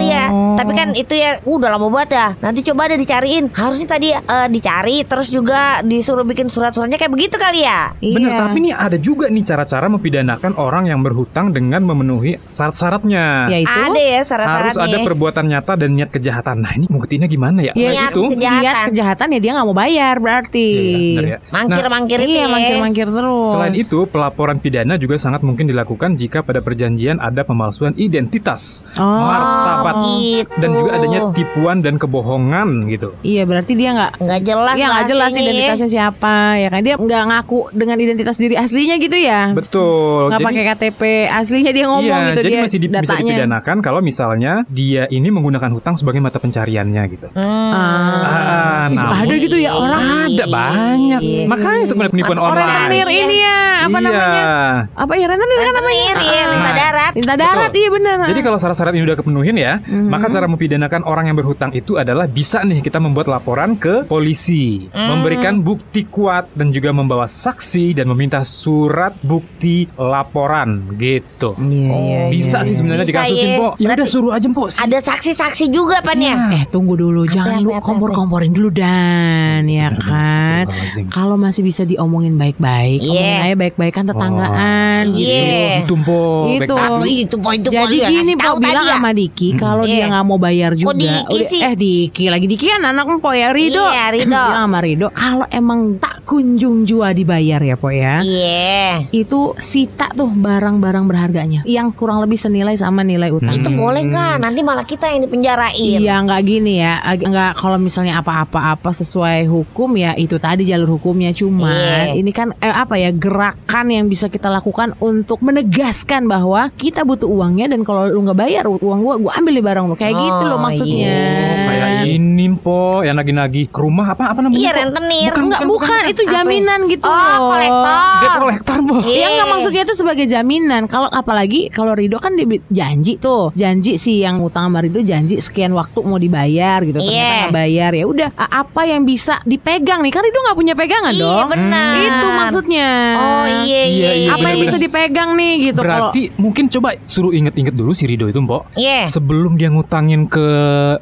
[0.64, 2.29] tapi kan itu ya udah lama banget ya.
[2.40, 3.44] Nanti coba ada dicariin.
[3.50, 7.92] Harusnya tadi eh, dicari, terus juga disuruh bikin surat-suratnya kayak begitu kali ya.
[7.94, 8.38] Bener, Iya.
[8.40, 13.53] tapi nih ada juga nih cara-cara mempidanakan orang yang berhutang dengan memenuhi syarat-syaratnya.
[13.53, 13.68] Yaitu?
[13.70, 14.85] Ada ya Harus syarat-syaratnya.
[14.88, 16.57] ada perbuatan nyata dan niat kejahatan.
[16.59, 17.72] Nah ini buktinya gimana ya?
[17.72, 18.62] Iya, Selain Niat itu, kejahatan.
[18.64, 20.68] Lihat kejahatan ya dia nggak mau bayar berarti.
[20.74, 21.38] Iya, iya, ya.
[21.50, 22.48] Mangkir-mangkir itu Iya ya.
[22.48, 23.46] mangkir-mangkir terus.
[23.46, 29.03] Selain itu, pelaporan pidana juga sangat mungkin dilakukan jika pada perjanjian ada pemalsuan identitas, Oh,
[29.05, 30.53] martabat, gitu.
[30.56, 33.10] Dan juga adanya tipuan dan kebohongan gitu.
[33.20, 37.22] Iya berarti dia nggak nggak jelas Iya nggak jelas identitasnya siapa ya kan dia nggak
[37.24, 40.28] ngaku dengan identitas diri aslinya gitu ya Betul.
[40.28, 43.76] nggak Jadi- pakai KTP aslinya dia ngomong iya, gitu jadi dia masih di- bisa dipidanakan
[43.80, 47.26] kalau misalnya dia ini menggunakan hutang sebagai mata pencariannya gitu.
[47.30, 47.72] Hmm.
[47.74, 51.20] Ah, nah, ada gitu ya orang Ada banyak.
[51.20, 51.44] Iya.
[51.46, 52.68] Makanya itu penipuan Orang online.
[52.86, 53.22] rentenir Iya.
[53.22, 54.06] ini ya apa Iya.
[54.06, 54.46] namanya
[54.94, 57.12] apa ya rentenir kan namanya Rentenir, iya, Ah, darat.
[57.14, 60.08] limbah darat iya benar Jadi kalau syarat-syarat ini udah kepenuhin ya, Mhm.
[60.08, 64.87] maka cara mempidanakan orang yang berhutang itu adalah bisa nih kita membuat laporan ke polisi,
[64.90, 71.54] memberikan bukti kuat dan juga membawa saksi dan meminta surat bukti laporan gitu.
[71.59, 72.78] iya iya Bisa iya, sih iya.
[72.78, 73.57] sebenarnya Bisa, dikasusin, ya.
[73.57, 73.68] Po.
[73.76, 74.64] Ya udah suruh aja, Po.
[74.66, 76.35] Ada saksi-saksi juga pan ya?
[76.52, 80.64] eh tunggu dulu jangan lu kompor-komporin dulu dan ya kan
[81.09, 83.11] kalau masih bisa diomongin baik-baik Iya.
[83.11, 85.83] omongin aja baik-baik kan tetanggaan Oh, gitu iya.
[85.83, 86.22] Itu, Po.
[86.48, 86.74] Itu.
[87.04, 88.96] Itu poin itu Jadi gini Po bilang ya.
[88.96, 89.92] sama Diki kalau Iya.
[89.94, 90.96] dia nggak mau bayar juga.
[90.96, 91.60] Diki udah- sih?
[91.60, 93.84] eh Diki lagi Diki kan anak Po ya Rido.
[93.84, 94.32] Iya, Rido.
[94.50, 98.18] bilang sama Rido kalau emang tak kunjung jua dibayar ya Po ya.
[98.18, 99.06] Iya.
[99.10, 103.52] Itu sita tuh barang-barang berharganya yang kurang lebih senilai sama nilai utang.
[103.52, 104.40] Itu boleh nggak?
[104.40, 106.00] Nanti malah kita yang dipenjarain.
[106.00, 111.30] Iya nggak gini ya, nggak kalau misalnya apa-apa-apa sesuai hukum ya itu tadi jalur hukumnya
[111.30, 112.16] cuma Iya.
[112.16, 117.26] ini kan eh, apa ya gerakan yang bisa kita lakukan untuk menegaskan bahwa kita butuh
[117.26, 120.44] uangnya dan kalau lu nggak bayar uang gua gua ambil di barang lu kayak gitu
[120.44, 121.18] loh Oh, maksudnya.
[121.18, 124.57] Oh, kayak ini, Po, yang nagi-nagi ke rumah apa apa namanya?
[124.57, 125.29] Iya, rentenir.
[125.29, 126.33] Bukan, Enggak bukan, bukan, itu Apa?
[126.33, 127.50] jaminan gitu Oh, loh.
[127.50, 127.98] kolektor.
[128.14, 128.94] Dia kolektor, Po.
[129.03, 129.18] Iya.
[129.18, 130.83] Ya nggak maksudnya itu sebagai jaminan.
[130.85, 135.37] Kalau apalagi kalau Rido kan dia janji tuh, janji sih yang utang sama Rido janji
[135.37, 136.96] sekian waktu mau dibayar gitu.
[136.96, 137.35] Ternyata Iya.
[137.42, 140.11] nggak bayar ya udah apa yang bisa dipegang nih?
[140.11, 141.46] Kan Rido nggak punya pegangan Iya dong.
[141.50, 141.92] benar.
[141.98, 142.88] Itu maksudnya.
[143.14, 143.83] Oh iya iya.
[143.85, 148.05] Iya, iya, apa yang bisa dipegang nih gitu Berarti mungkin coba suruh inget-inget dulu si
[148.05, 148.74] Rido itu, Mbok.
[148.74, 149.07] Iya.
[149.07, 149.68] Sebelum dia
[150.04, 150.46] ngutangin ke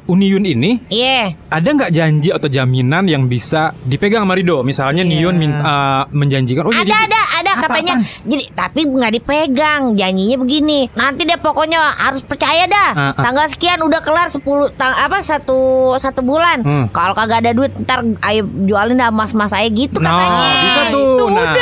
[0.07, 1.35] Uniun ini Iya.
[1.51, 4.63] ada nggak janji atau jaminan yang bisa dipegang sama Rido?
[4.63, 7.93] Misalnya Niun minta menjanjikan, oh Ada jadi ada ada katanya.
[8.23, 9.81] Jadi tapi nggak dipegang.
[9.93, 10.79] Janjinya begini.
[10.93, 12.89] Nanti deh pokoknya harus percaya dah.
[12.89, 13.21] Ah, ah.
[13.21, 14.39] Tanggal sekian udah kelar 10
[14.73, 15.59] tang- apa satu
[15.97, 16.63] satu bulan.
[16.63, 16.85] Hmm.
[16.89, 20.47] Kalau kagak ada duit ntar ayo jualin dah mas-mas saya gitu Nah, katanya.
[20.63, 21.27] bisa tuh.
[21.29, 21.53] nah,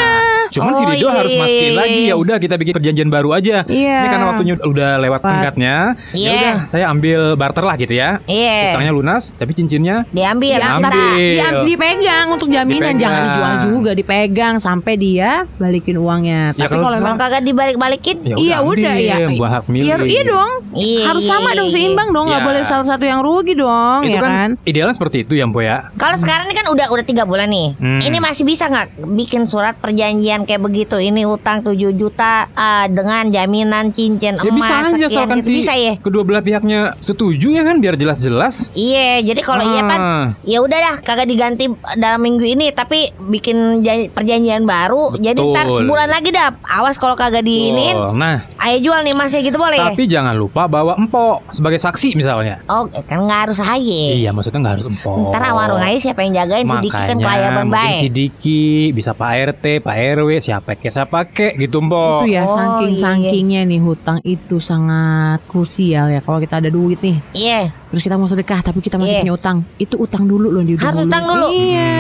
[0.52, 2.10] cuman si Oh, Rido iya, harus mastiin iya, lagi iya.
[2.10, 3.64] ya udah kita bikin perjanjian baru aja.
[3.64, 3.98] Iya.
[3.98, 5.76] Ini karena waktunya udah lewat tenggatnya.
[6.12, 6.28] Iya.
[6.28, 8.20] Ya udah, saya ambil barter lah gitu ya.
[8.24, 8.76] Iya.
[8.76, 10.50] Utangnya lunas, tapi cincinnya Diambil.
[10.54, 10.84] Ya, Ambil.
[10.84, 13.00] tapi dia- dipegang untuk jaminan Dipegang.
[13.00, 16.52] jangan dijual juga dipegang sampai dia balikin uangnya.
[16.52, 18.18] Ya, Tapi kalau- kalau Kalau memang kagak dibalik-balikin.
[18.22, 19.16] ya iya udah ya.
[19.22, 19.86] ambil, Buat hak milih.
[19.86, 20.52] Iya, iya dong.
[20.72, 22.48] Iya, Harus sama dong seimbang dong nggak Iya.
[22.48, 24.50] boleh salah satu yang rugi dong Itu ya kan, kan.
[24.64, 25.88] idealnya seperti itu ya, Mpo ya.
[25.96, 27.76] Kalau sekarang ini kan udah udah tiga bulan nih.
[27.78, 28.00] Hmm.
[28.02, 30.96] Ini masih bisa nggak bikin surat perjanjian kayak begitu?
[30.96, 34.54] Ini utang 7 juta ah, dengan jaminan cincin Ya emas.
[34.54, 35.48] bisa aja sekian asalkan gitu.
[35.48, 35.94] si bisa ya.
[35.98, 38.72] kedua belah pihaknya setuju ya kan biar jelas-jelas.
[38.74, 40.26] Iya, jadi kalau iya kan Ah.
[40.42, 41.66] ya udah dah kagak diganti
[41.96, 45.14] dalam minggu ini tapi bikin jan- perjanjian baru.
[45.16, 45.78] Jadi ntar Betul.
[45.82, 46.48] sebulan lagi dah.
[46.64, 49.78] Awas kalau kagak diiniin, Oh, Nah, ayo jual nih masnya gitu boleh.
[49.78, 52.62] tapi jangan lupa bawa empok sebagai saksi misalnya.
[52.66, 53.80] Oh, kan nggak harus aja.
[54.12, 55.30] Iya, maksudnya nggak harus empok.
[55.30, 57.98] Ntar warung aja siapa yang jagain si Diki kan mungkin baik.
[57.98, 58.62] si Diki
[58.92, 62.24] bisa Pak RT, Pak RW, siapa ke siapa ke gitu empok.
[62.24, 63.02] Itu ya Oh, saking iya.
[63.02, 67.74] sakingnya nih hutang itu sangat krusial ya kalau kita ada duit nih Iya.
[67.86, 69.22] terus kita mau sedekah tapi kita masih Iya.
[69.22, 71.48] punya utang itu utang dulu loh di Harus utang dulu.
[71.50, 71.92] iya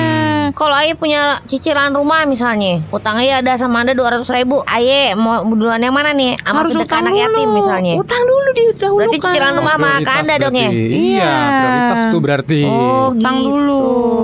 [0.51, 4.59] Kalau Aye punya cicilan rumah misalnya, utang Aye ada sama anda 200 ribu.
[4.65, 6.35] Aye mau duluan yang mana nih?
[6.37, 7.93] Sama harus sedekah utang anak dulu yatim misalnya.
[7.95, 10.69] utang dulu didahulukan Berarti cicilan rumah sama ke anda dong ya?
[10.69, 11.31] Iya, Iya.
[11.55, 12.59] prioritas tuh berarti.
[12.67, 13.47] Oh Utang gitu.
[13.47, 13.79] dulu.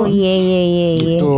[0.05, 0.89] Iya iya iya.
[0.91, 1.15] iya.
[1.15, 1.37] Gitu.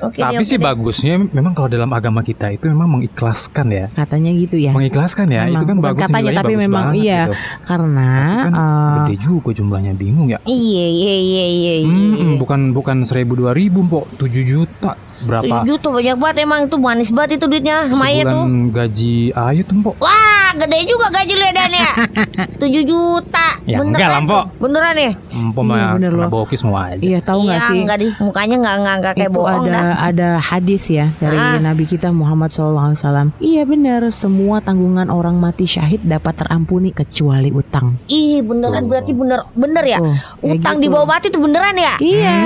[0.00, 3.86] Oke Tapi sih bagusnya memang kalau dalam agama kita itu memang mengikhlaskan ya.
[3.92, 7.02] katanya gitu ya Mengikhlaskan ya, Memang, itu kan bukan bagus katanya tapi bagus memang banget
[7.04, 7.34] iya gitu.
[7.68, 10.38] karena Kan eh, gede juga jumlahnya bingung ya.
[10.48, 11.74] Iya iya iya iya.
[11.84, 12.36] Hmm, iya.
[12.40, 14.16] bukan bukan seribu dua ribu, Mbok.
[14.16, 14.92] 7 juta.
[15.22, 15.62] Berapa?
[15.62, 18.44] Tujuh tuh banyak banget emang itu manis banget itu duitnya sama Aye tuh.
[18.70, 19.94] Gaji ayu tuh, Mbok.
[19.98, 21.88] Wah gede juga gaji ledannya
[22.56, 22.58] 7
[22.90, 24.24] juta Ya, Beneran enggak lah, tuh.
[24.26, 24.44] Mpok.
[24.58, 26.30] Beneran ya Empok Iya, mah bener kena loh.
[26.32, 26.98] bokis mau aja.
[26.98, 29.70] iya tahu nggak Iya, sih enggak di mukanya enggak enggak, enggak kayak itu bohong ada
[29.70, 31.58] dah ada hadis ya dari Ah.
[31.60, 32.96] Nabi kita Muhammad SAW.
[33.38, 37.94] Iya benar, semua tanggungan orang mati syahid dapat terampuni kecuali utang.
[38.06, 40.82] Ih beneran berarti bener bener ya Tuh, kayak Utang gitu.
[40.82, 42.36] di bawah mati tuh beneran ya Iya.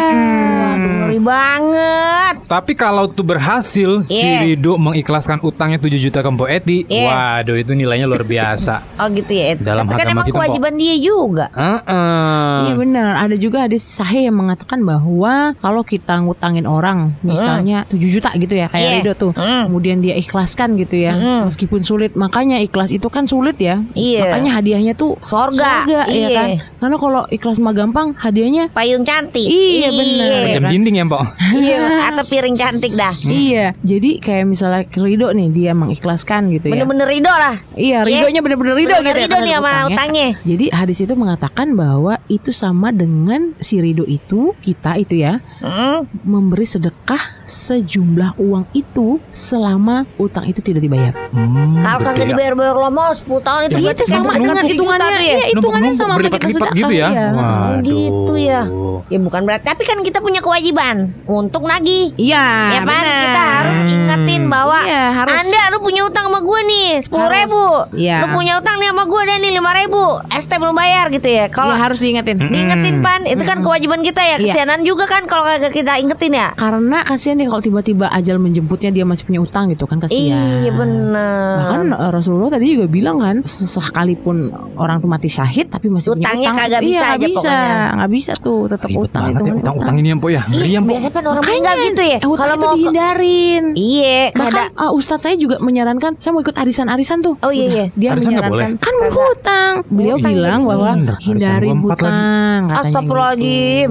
[0.67, 4.41] Waduh ngeri banget Tapi kalau tuh berhasil si Iya.
[4.47, 7.05] Rido mengikhlaskan utangnya 7 juta ke Mpok Eti, Iya.
[7.07, 8.81] waduh itu nilainya luar biasa.
[8.97, 12.59] Oh gitu ya Dalam Tapi kan emang kita, kewajiban dia juga Heeh.
[12.65, 18.09] Iya benar, ada juga hadis sahih yang mengatakan bahwa kalau kita ngutangin orang, misalnya 7
[18.09, 18.97] juta gitu ya, kayak Iya.
[19.01, 19.69] Rido tuh, Hmm.
[19.69, 21.43] kemudian dia ikhlaskan gitu ya, Hmm.
[21.45, 24.31] meskipun sulit, makanya ikhlas itu kan sulit ya, Iya.
[24.31, 26.29] makanya hadiahnya tuh Sorga, ya iya.
[26.31, 26.49] kan,
[26.79, 30.43] karena kalau ikhlas mah gampang, hadiahnya Payung cantik Iya, bener.
[30.49, 30.71] Jam kan?
[30.71, 31.23] dinding ya, Mpok.
[31.53, 36.75] Iya Atau piring cantik dah Iya, jadi kayak misalnya Rido nih dia mengikhlaskan gitu ya.
[36.75, 38.09] Bener-bener ridho lah Iya, Iya.
[38.25, 40.29] Ridonya bener-bener Rido Bener-bener gitu ya, ridho nih terhadap sama utangnya.
[40.41, 46.05] Jadi hadis itu mengatakan bahwa itu sama dengan si Rido itu kita itu ya Hmm.
[46.23, 51.13] memberi sedekah sejumlah uang itu selama utang itu tidak dibayar.
[51.31, 52.31] Hmm, Kalau kagak ya.
[52.31, 55.09] dibayar-bayar lama 10 tahun itu berarti itu sama dengan hitungannya.
[55.09, 55.21] ya.
[55.21, 56.79] Iya, hitungannya sama pakai berlipat-lipat sedekah.
[56.79, 57.09] gitu ya.
[57.09, 57.27] Iya.
[57.31, 57.81] Waduh.
[57.83, 58.63] Gitu ya.
[59.05, 63.21] Ya bukan berarti Tapi kan kita punya kewajiban Untuk nagih Iya, Ya kan benar.
[63.23, 65.35] kita harus ingetin bahwa Iya, harus.
[65.37, 67.65] Anda lu punya utang sama gue nih sepuluh ribu
[67.95, 68.17] iya.
[68.21, 71.47] Lu punya utang nih sama gue dan nih lima ribu ST belum bayar gitu ya
[71.49, 72.37] Kalau Iya, harus diingetin.
[72.39, 74.53] diingetin pan Itu kan kewajiban kita ya Iya.
[74.53, 78.91] Kesianan juga kan kalau kagak kita ingetin ya Karena kasihan dia kalau tiba-tiba ajal menjemputnya
[78.91, 80.61] dia masih punya utang gitu kan kasihan.
[80.61, 84.37] Iya bener Bahkan eh, Rasulullah tadi juga bilang kan sekalipun
[84.75, 86.57] orang tuh mati syahid tapi masih Utangnya punya utang.
[86.61, 87.95] kagak bisa iya, aja bisa, pokoknya.
[87.95, 89.47] nggak bisa tuh tetap utang banget itu.
[89.47, 90.43] ya utang-utang ini ya, Mpok ya.
[90.45, 93.65] Ngeri ya, biasanya kan orang meninggal gitu ya utang Kalau itu mau ke- dihindarin.
[93.75, 97.35] Iya Bahkan kada uh, Ustadz saya juga menyarankan saya mau ikut arisan-arisan tuh.
[97.39, 97.85] Oh, iya, Udah, iya.
[97.95, 98.69] Dia Arisan menyarankan boleh?
[98.79, 99.73] kan berhutang.
[99.87, 101.17] Beliau Hutang bilang jadi bahwa bener.
[101.65, 102.15] Empat lagi.
[102.15, 102.63] hutang.
[102.75, 103.91] Astagfirullahaladzim.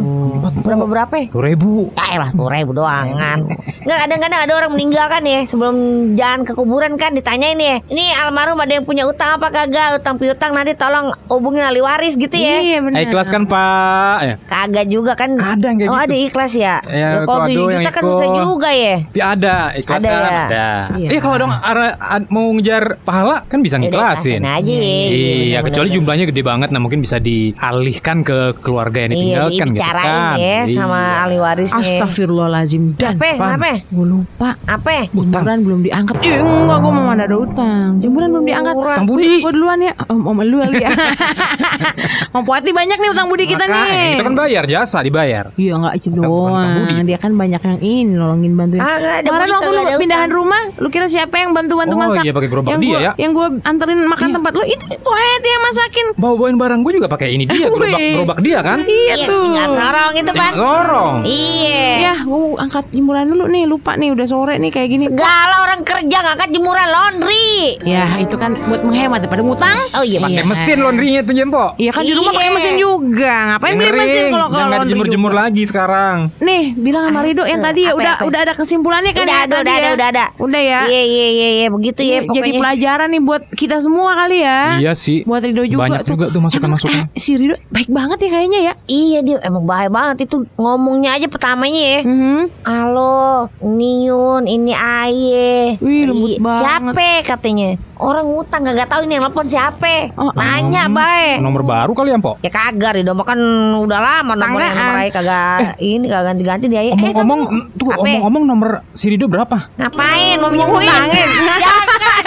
[0.55, 1.25] Berapa berapa ya?
[1.27, 1.71] Sepuluh ribu.
[1.93, 3.37] Ya elah sepuluh ribu doangan
[3.81, 5.75] Nggak kadang-kadang ada orang meninggal kan ya Sebelum
[6.13, 10.15] jalan ke kuburan kan ditanyain ya Ini almarhum ada yang punya utang apa kagak Utang
[10.15, 12.95] piutang nanti tolong hubungin ahli waris gitu ya Iya benar.
[12.95, 14.17] Eh, ikhlas kan, Pak.
[14.21, 14.35] Ya.
[14.43, 16.05] Kagak juga kan Ada yang kayak Oh gitu.
[16.05, 18.13] ada ikhlas ya, Ya, ya Kalau kalau 7 ada yang juta kan ikut.
[18.25, 20.43] Susah juga ya Tapi ada, ikhlas Ada kan ya?
[20.43, 20.67] ada.
[20.93, 21.07] Iya.
[21.09, 24.41] Iya, kalau dong ara- ad- mau ngejar pahala kan bisa ngiklasin.
[24.41, 25.63] aja Iya, bener-bener.
[25.65, 30.23] kecuali jumlahnya gede banget, nah mungkin bisa dialihkan ke keluarga yang Iya, ditinggalkan gitu dibicarain
[30.35, 31.13] ya sama Iya.
[31.19, 31.83] ahli warisnya.
[31.83, 33.29] Astagfirullahalazim dan Apa?
[33.53, 33.71] Apa?
[33.83, 35.07] gue lupa Apa?
[35.09, 39.39] Jemuran belum diangkat Eh enggak gue mau mana ada utang Jemuran belum diangkat Utang budi.
[39.39, 40.89] Gue duluan ya Om, om lu kali ya
[42.33, 45.45] Om Puati banyak nih utang budi kita nih Kita kan bayar jasa dibayar.
[45.53, 46.93] Iya enggak itu Utang- utang budi.
[46.93, 50.37] doang Dia kan banyak yang ini Nolongin bantuin Kagak ada Kemarin waktu lu pindahan utang.
[50.37, 53.11] rumah Lu kira siapa yang bantu-bantu Oh, masak iya, pakai gerobak yang dia gua, ya?
[53.17, 54.35] Yang gue anterin makan Iya.
[54.35, 58.39] tempat lu Itu Puati yang masakin Bawa-bawain barang gue juga pakai ini dia, gerobak, gerobak
[58.39, 58.77] dia kan?
[58.81, 60.51] Iya Iya, tuh tinggal sorong itu, Pan.
[60.53, 61.15] Sorong.
[61.23, 61.85] Iya.
[61.99, 65.81] Ya gue angkat jemuran dulu nih Lupa nih udah sore nih kayak gini Segala orang
[65.81, 67.77] kerja ngangkat jemuran laundry.
[67.81, 71.65] Ya itu kan buat menghemat daripada ngutang Oh iya, Pakai mesin laundrynya tuh Jempo.
[71.75, 72.39] Iya kan di rumah Iya.
[72.39, 73.33] pakai mesin juga.
[73.45, 75.31] Ngapain beli mesin kalau kalau juga?
[75.33, 76.15] lagi sekarang.
[76.39, 78.23] Nih, bilang sama Rido yang tadi ya udah apa?
[78.25, 79.79] udah ada kesimpulannya kan Udah ya ada, udah ya?
[79.79, 80.25] ada, udah ada.
[80.37, 80.81] Udah ya.
[80.85, 82.59] Iya, iya, iya, iya, begitu ya Ini Jadi pokoknya.
[82.59, 84.59] pelajaran nih buat kita semua kali ya.
[84.77, 85.23] Iya sih.
[85.23, 86.99] Buat Rido juga Banyak juga tuh masukan-masukan.
[87.01, 88.73] Emang, eh, si Rido baik banget ya kayaknya ya.
[88.85, 91.99] Iya dia emang bahaya banget itu ngomongnya aja pertamanya ya.
[92.03, 92.41] Mhm.
[92.63, 95.77] Halo, Niun, ini Aye.
[95.79, 96.61] Wih, lembut Iya, banget.
[96.61, 97.69] Siapa katanya?
[97.95, 100.11] Orang ngutang gak tahu ini yang telepon siapa.
[100.13, 101.39] Oh, Nanya Hmm, bae.
[101.39, 102.35] Nomor baru kali ya, Mpok?
[102.41, 103.39] Ya kagak Rido mah kan
[103.77, 106.81] udah lama nomornya nomor Aye kagak ini kagak ganti-ganti dia.
[106.83, 108.01] Eh, Omong-omong, kamu- tuh apa?
[108.03, 109.69] omong-omong nomor si Rido berapa?
[109.75, 110.89] Ngapain mau minjem duit?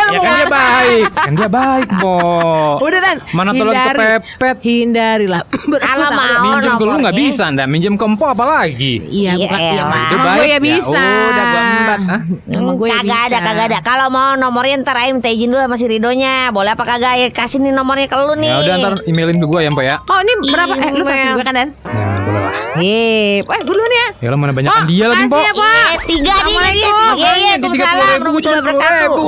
[0.07, 2.75] Ya kan dia baik, kan dia baik, Mpok.
[2.79, 3.17] Udah Tan.
[3.33, 3.99] Mana tolong Hindari.
[3.99, 4.57] kepepet.
[4.63, 5.43] Hindarilah.
[5.87, 9.03] Kalau mau Minjem ke lu nggak bisa, ndak minjem ke Mpok apa lagi?
[9.03, 11.03] Iya, Iya, bukan iya, Sama gue ya bisa.
[11.27, 12.01] udah gua embat.
[12.07, 12.21] ah.
[12.47, 13.79] Sama gue ya Hmm, kagak ada, kagak ada.
[13.83, 16.49] Kalau mau nomornya ntar Ayo minta izin dulu sama si Ridonya.
[16.49, 17.15] Boleh apa kagak?
[17.17, 18.47] Ya kasih nih nomornya ke lu nih.
[18.47, 19.97] Ya udah ntar emailin ke gua ya, Mpok ya.
[20.07, 20.75] Oh ini berapa?
[20.77, 21.69] Eh lu gue kan Dan?
[21.83, 22.16] Ya,
[22.47, 22.57] lah.
[22.79, 24.07] Eh, eh gue duluan ya.
[24.23, 25.67] Ya mana banyak Oh, dia lagi, ya, Pak.
[25.67, 26.57] Eh, tiga nih.
[26.57, 28.19] Iya, iya, Waalaikumsalam.
[28.23, 28.71] 30.000 cuma Warahmatullahi 10.000.
[28.71, 29.27] wabarakatuh.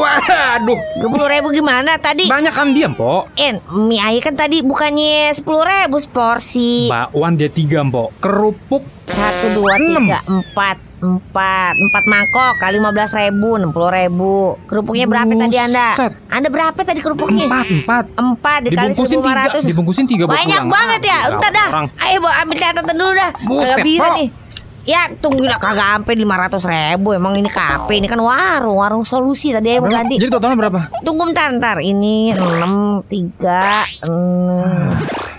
[0.59, 2.25] Aduh, Dua puluh ribu gimana tadi?
[2.27, 3.23] banyak kan dia, Mpok.
[3.37, 3.55] En,
[3.85, 6.89] mie ayah kan tadi bukannya sepuluh ribu seporsi.
[6.89, 8.19] Bakwan dia tiga, Mpok.
[8.19, 14.59] Kerupuk Satu, dua, tiga, empat, empat, empat mangkok kali lima belas ribu, enam puluh ribu.
[14.67, 15.95] Kerupuknya berapa tadi anda?
[15.95, 16.13] Buset.
[16.27, 17.47] Anda berapa tadi kerupuknya?
[17.47, 18.05] empat, empat.
[18.15, 19.63] Empat dikali Dibungkusin seribu lima ratus.
[19.65, 20.69] dibungkusin tiga Banyak pulang.
[20.69, 21.19] banget ya.
[21.21, 21.69] Ah, Entar dah.
[21.71, 21.87] orang.
[21.99, 23.31] Ayo bawa ambil catatan dulu dah.
[23.41, 24.31] Buset, Kagak bisa nih.
[24.83, 29.05] Ya tunggu lah kagak sampai lima ratus ribu Emang ini kafe Ini kan warung Warung
[29.05, 30.01] solusi Tadi mau Berapa?
[30.01, 30.81] ganti Jadi totalnya berapa?
[31.05, 34.97] Tunggu bentar ntar Ini enam tiga enam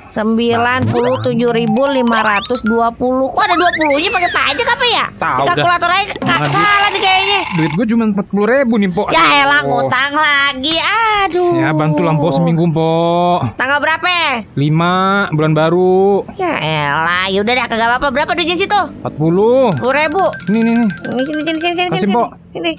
[0.09, 3.29] sembilan puluh tujuh ribu lima ratus dua puluh.
[3.29, 5.05] Kok ada dua puluhnya pakai pajak apa ya?
[5.21, 6.51] Tahu kalkulator aja kak, duit?
[6.51, 7.39] salah nih kayaknya.
[7.57, 9.07] Duit gue cuma empat puluh ribu nih, Mpok.
[9.13, 10.75] Ya elah ngutang lagi.
[10.81, 11.53] Aduh.
[11.61, 13.53] Ya bantu lah, seminggu, Mpok.
[13.55, 14.09] Tanggal berapa?
[14.57, 18.07] Lima bulan baru Ya elah, yaudah deh kagak apa-apa.
[18.09, 18.81] Berapa duitnya situ?
[18.99, 19.69] empat puluh.
[19.77, 20.23] Sepuluh ribu.
[20.49, 20.89] Ini nih nih.
[20.89, 22.15] Ini sini sini sini sini Kasih, sini.
[22.15, 22.29] Pok.
[22.49, 22.71] Sini.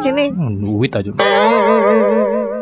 [0.00, 0.24] Sini.
[0.30, 1.10] Hmm, duit aja.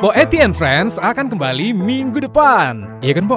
[0.00, 2.88] Bo Eti and Friends akan kembali minggu depan.
[3.04, 3.36] Iya kan, Bo?